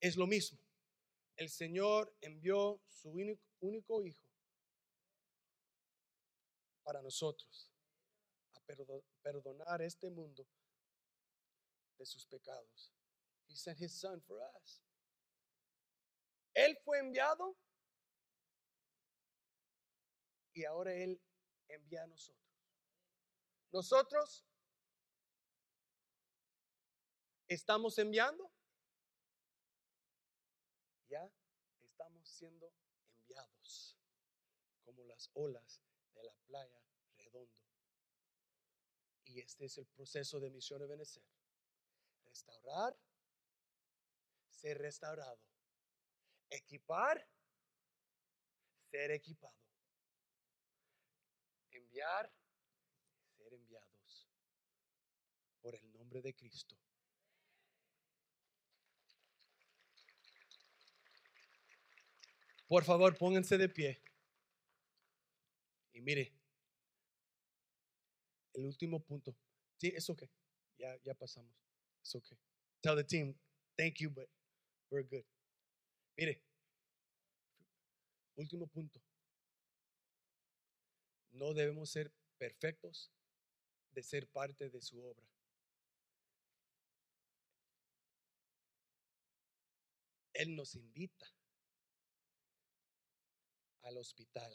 Es 0.00 0.16
lo 0.16 0.26
mismo. 0.26 0.58
El 1.36 1.48
Señor 1.48 2.14
envió 2.20 2.80
su 2.88 3.10
único, 3.10 3.42
único 3.60 4.02
hijo 4.04 4.26
para 6.82 7.02
nosotros 7.02 7.70
a 8.54 8.60
perdonar 9.22 9.82
este 9.82 10.08
mundo 10.10 10.46
de 11.98 12.06
sus 12.06 12.24
pecados. 12.26 12.92
He 13.48 13.54
sent 13.54 13.78
his 13.78 13.98
son 13.98 14.20
for 14.20 14.38
us. 14.56 14.80
Él 16.54 16.76
fue 16.84 16.98
enviado 16.98 17.56
y 20.52 20.64
ahora 20.64 20.92
Él 20.92 21.20
envía 21.68 22.02
a 22.02 22.06
nosotros. 22.06 22.38
Nosotros 23.70 24.44
estamos 27.46 27.98
enviando. 27.98 28.50
Ya 31.08 31.30
estamos 31.82 32.28
siendo 32.28 32.72
enviados 33.12 33.96
como 34.84 35.04
las 35.04 35.30
olas 35.34 35.82
de 36.14 36.24
la 36.24 36.34
playa 36.46 36.82
redondo. 37.18 37.54
Y 39.24 39.40
este 39.40 39.66
es 39.66 39.78
el 39.78 39.86
proceso 39.86 40.40
de 40.40 40.50
misión 40.50 40.80
de 40.80 40.86
Benecer. 40.86 41.22
Restaurar, 42.24 42.98
ser 44.60 44.78
restaurado. 44.78 45.40
Equipar, 46.50 47.26
ser 48.90 49.10
equipado 49.10 49.58
enviar 51.78 52.32
ser 53.36 53.54
enviados 53.54 54.28
por 55.60 55.74
el 55.74 55.92
nombre 55.92 56.22
de 56.22 56.34
Cristo. 56.34 56.76
Por 62.66 62.84
favor, 62.84 63.16
pónganse 63.16 63.56
de 63.56 63.68
pie. 63.68 64.02
Y 65.92 66.00
mire, 66.00 66.32
el 68.52 68.66
último 68.66 69.02
punto. 69.02 69.34
Sí, 69.78 69.92
es 69.96 70.08
ok. 70.10 70.24
Ya, 70.76 70.94
ya 71.02 71.14
pasamos. 71.14 71.56
Es 72.02 72.14
ok. 72.14 72.28
Tell 72.82 72.94
the 72.94 73.04
team, 73.04 73.34
thank 73.76 73.96
you, 74.00 74.10
but 74.10 74.28
we're 74.90 75.02
good. 75.02 75.24
Mire, 76.16 76.40
último 78.36 78.66
punto. 78.66 79.00
No 81.30 81.54
debemos 81.54 81.90
ser 81.90 82.12
perfectos 82.38 83.10
de 83.92 84.02
ser 84.02 84.28
parte 84.28 84.70
de 84.70 84.80
su 84.80 85.00
obra. 85.04 85.26
Él 90.32 90.54
nos 90.54 90.74
invita 90.76 91.26
al 93.82 93.96
hospital 93.96 94.54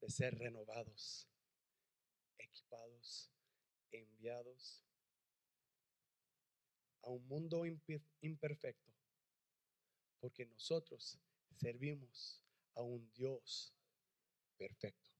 de 0.00 0.10
ser 0.10 0.36
renovados, 0.36 1.28
equipados, 2.38 3.30
enviados 3.92 4.82
a 7.02 7.10
un 7.10 7.26
mundo 7.26 7.64
imperfecto, 8.20 8.92
porque 10.20 10.46
nosotros 10.46 11.18
servimos 11.56 12.40
a 12.74 12.82
un 12.82 13.10
Dios 13.12 13.72
perfecto. 14.56 15.10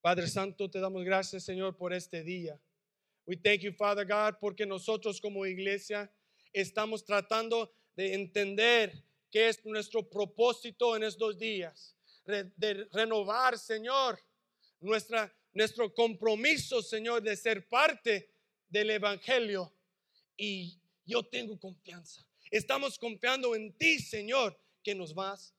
Padre 0.00 0.28
Santo, 0.28 0.70
te 0.70 0.80
damos 0.80 1.04
gracias, 1.04 1.44
Señor, 1.44 1.76
por 1.76 1.92
este 1.92 2.22
día. 2.22 2.60
We 3.26 3.36
thank 3.36 3.60
you, 3.60 3.72
Father 3.72 4.06
God, 4.06 4.38
porque 4.40 4.64
nosotros 4.64 5.20
como 5.20 5.44
iglesia 5.44 6.10
estamos 6.52 7.04
tratando 7.04 7.72
de 7.94 8.14
entender 8.14 9.04
qué 9.30 9.48
es 9.48 9.64
nuestro 9.64 10.08
propósito 10.08 10.96
en 10.96 11.04
estos 11.04 11.38
días, 11.38 11.94
de 12.24 12.88
renovar, 12.92 13.58
Señor, 13.58 14.18
nuestra, 14.80 15.32
nuestro 15.52 15.92
compromiso, 15.92 16.82
Señor, 16.82 17.22
de 17.22 17.36
ser 17.36 17.68
parte 17.68 18.30
del 18.68 18.90
Evangelio. 18.90 19.72
Y 20.40 20.80
yo 21.04 21.22
tengo 21.22 21.58
confianza. 21.58 22.24
Estamos 22.50 22.98
confiando 22.98 23.54
en 23.54 23.76
ti, 23.76 23.98
Señor, 23.98 24.56
que 24.82 24.94
nos 24.94 25.12
vas 25.12 25.52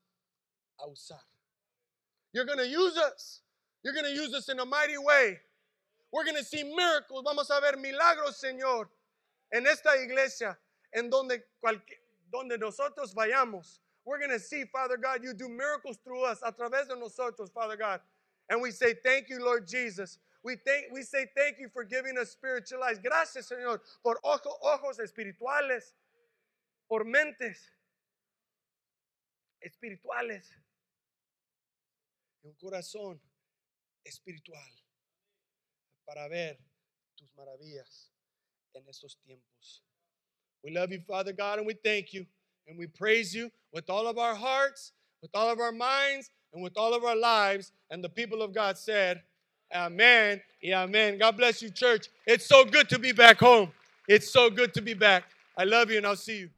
a 0.80 0.88
usar. 0.88 1.22
You're 2.34 2.46
going 2.46 2.58
to 2.58 2.68
use 2.68 2.98
us. 2.98 3.44
You're 3.84 3.94
going 3.94 4.06
to 4.06 4.12
use 4.14 4.34
us 4.34 4.50
in 4.50 4.60
a 4.60 4.66
mighty 4.66 4.98
way. 4.98 5.38
We're 6.12 6.24
going 6.26 6.38
to 6.38 6.44
see 6.44 6.64
miracles. 6.64 7.24
Vamos 7.24 7.52
a 7.52 7.62
ver 7.62 7.78
milagros, 7.78 8.42
Señor, 8.42 8.88
en 9.54 9.68
esta 9.68 9.92
iglesia, 10.02 10.58
en 10.92 11.12
donde, 11.12 11.44
donde 12.32 12.58
nosotros 12.58 13.14
vayamos. 13.14 13.78
We're 14.04 14.18
going 14.18 14.32
to 14.32 14.40
see, 14.40 14.66
Father 14.66 14.98
God, 14.98 15.24
you 15.24 15.36
do 15.36 15.48
miracles 15.48 16.00
through 16.04 16.24
us, 16.24 16.42
a 16.44 16.52
través 16.52 16.88
de 16.88 16.96
nosotros, 16.96 17.52
Father 17.54 17.78
God. 17.78 18.00
And 18.50 18.60
we 18.60 18.72
say, 18.72 18.96
Thank 18.96 19.30
you, 19.30 19.46
Lord 19.46 19.68
Jesus. 19.68 20.18
We, 20.44 20.56
thank, 20.66 20.86
we 20.92 21.04
say 21.04 21.28
thank 21.36 21.58
you 21.60 21.70
for 21.72 21.84
giving 21.84 22.18
us 22.18 22.32
spiritual 22.32 22.84
eyes. 22.84 22.98
Gracias, 23.00 23.50
Señor, 23.50 23.80
por 24.04 24.20
ojo, 24.24 24.50
ojos 24.64 25.00
espirituales, 25.00 25.94
por 26.90 27.06
mentes 27.06 27.58
espirituales 29.62 30.50
y 32.44 32.48
un 32.48 32.56
corazón 32.56 33.22
espiritual 34.04 34.72
para 36.06 36.28
ver 36.28 36.58
tus 37.16 37.32
maravillas 37.36 38.12
en 38.74 38.88
estos 38.88 39.18
tiempos. 39.20 39.84
We 40.64 40.72
love 40.72 40.92
you, 40.92 41.02
Father 41.02 41.34
God, 41.34 41.60
and 41.60 41.68
we 41.68 41.76
thank 41.76 42.14
you 42.14 42.26
and 42.68 42.78
we 42.78 42.88
praise 42.88 43.34
you 43.34 43.52
with 43.72 43.90
all 43.90 44.08
of 44.08 44.18
our 44.18 44.36
hearts, 44.36 44.94
with 45.22 45.32
all 45.34 45.50
of 45.50 45.60
our 45.60 45.72
minds, 45.72 46.30
and 46.54 46.64
with 46.64 46.78
all 46.78 46.94
of 46.94 47.04
our 47.04 47.16
lives. 47.16 47.72
And 47.90 48.04
the 48.04 48.10
people 48.10 48.42
of 48.42 48.54
God 48.54 48.78
said, 48.78 49.22
Amen. 49.74 50.42
Yeah, 50.62 50.84
amen. 50.84 51.18
God 51.18 51.38
bless 51.38 51.62
you, 51.62 51.70
church. 51.70 52.08
It's 52.26 52.46
so 52.46 52.66
good 52.66 52.90
to 52.90 53.00
be 53.00 53.12
back 53.12 53.40
home. 53.40 53.72
It's 54.08 54.32
so 54.32 54.50
good 54.50 54.74
to 54.74 54.82
be 54.82 54.94
back. 54.94 55.24
I 55.58 55.64
love 55.64 55.92
you, 55.92 55.98
and 55.98 56.06
I'll 56.06 56.16
see 56.16 56.40
you. 56.40 56.50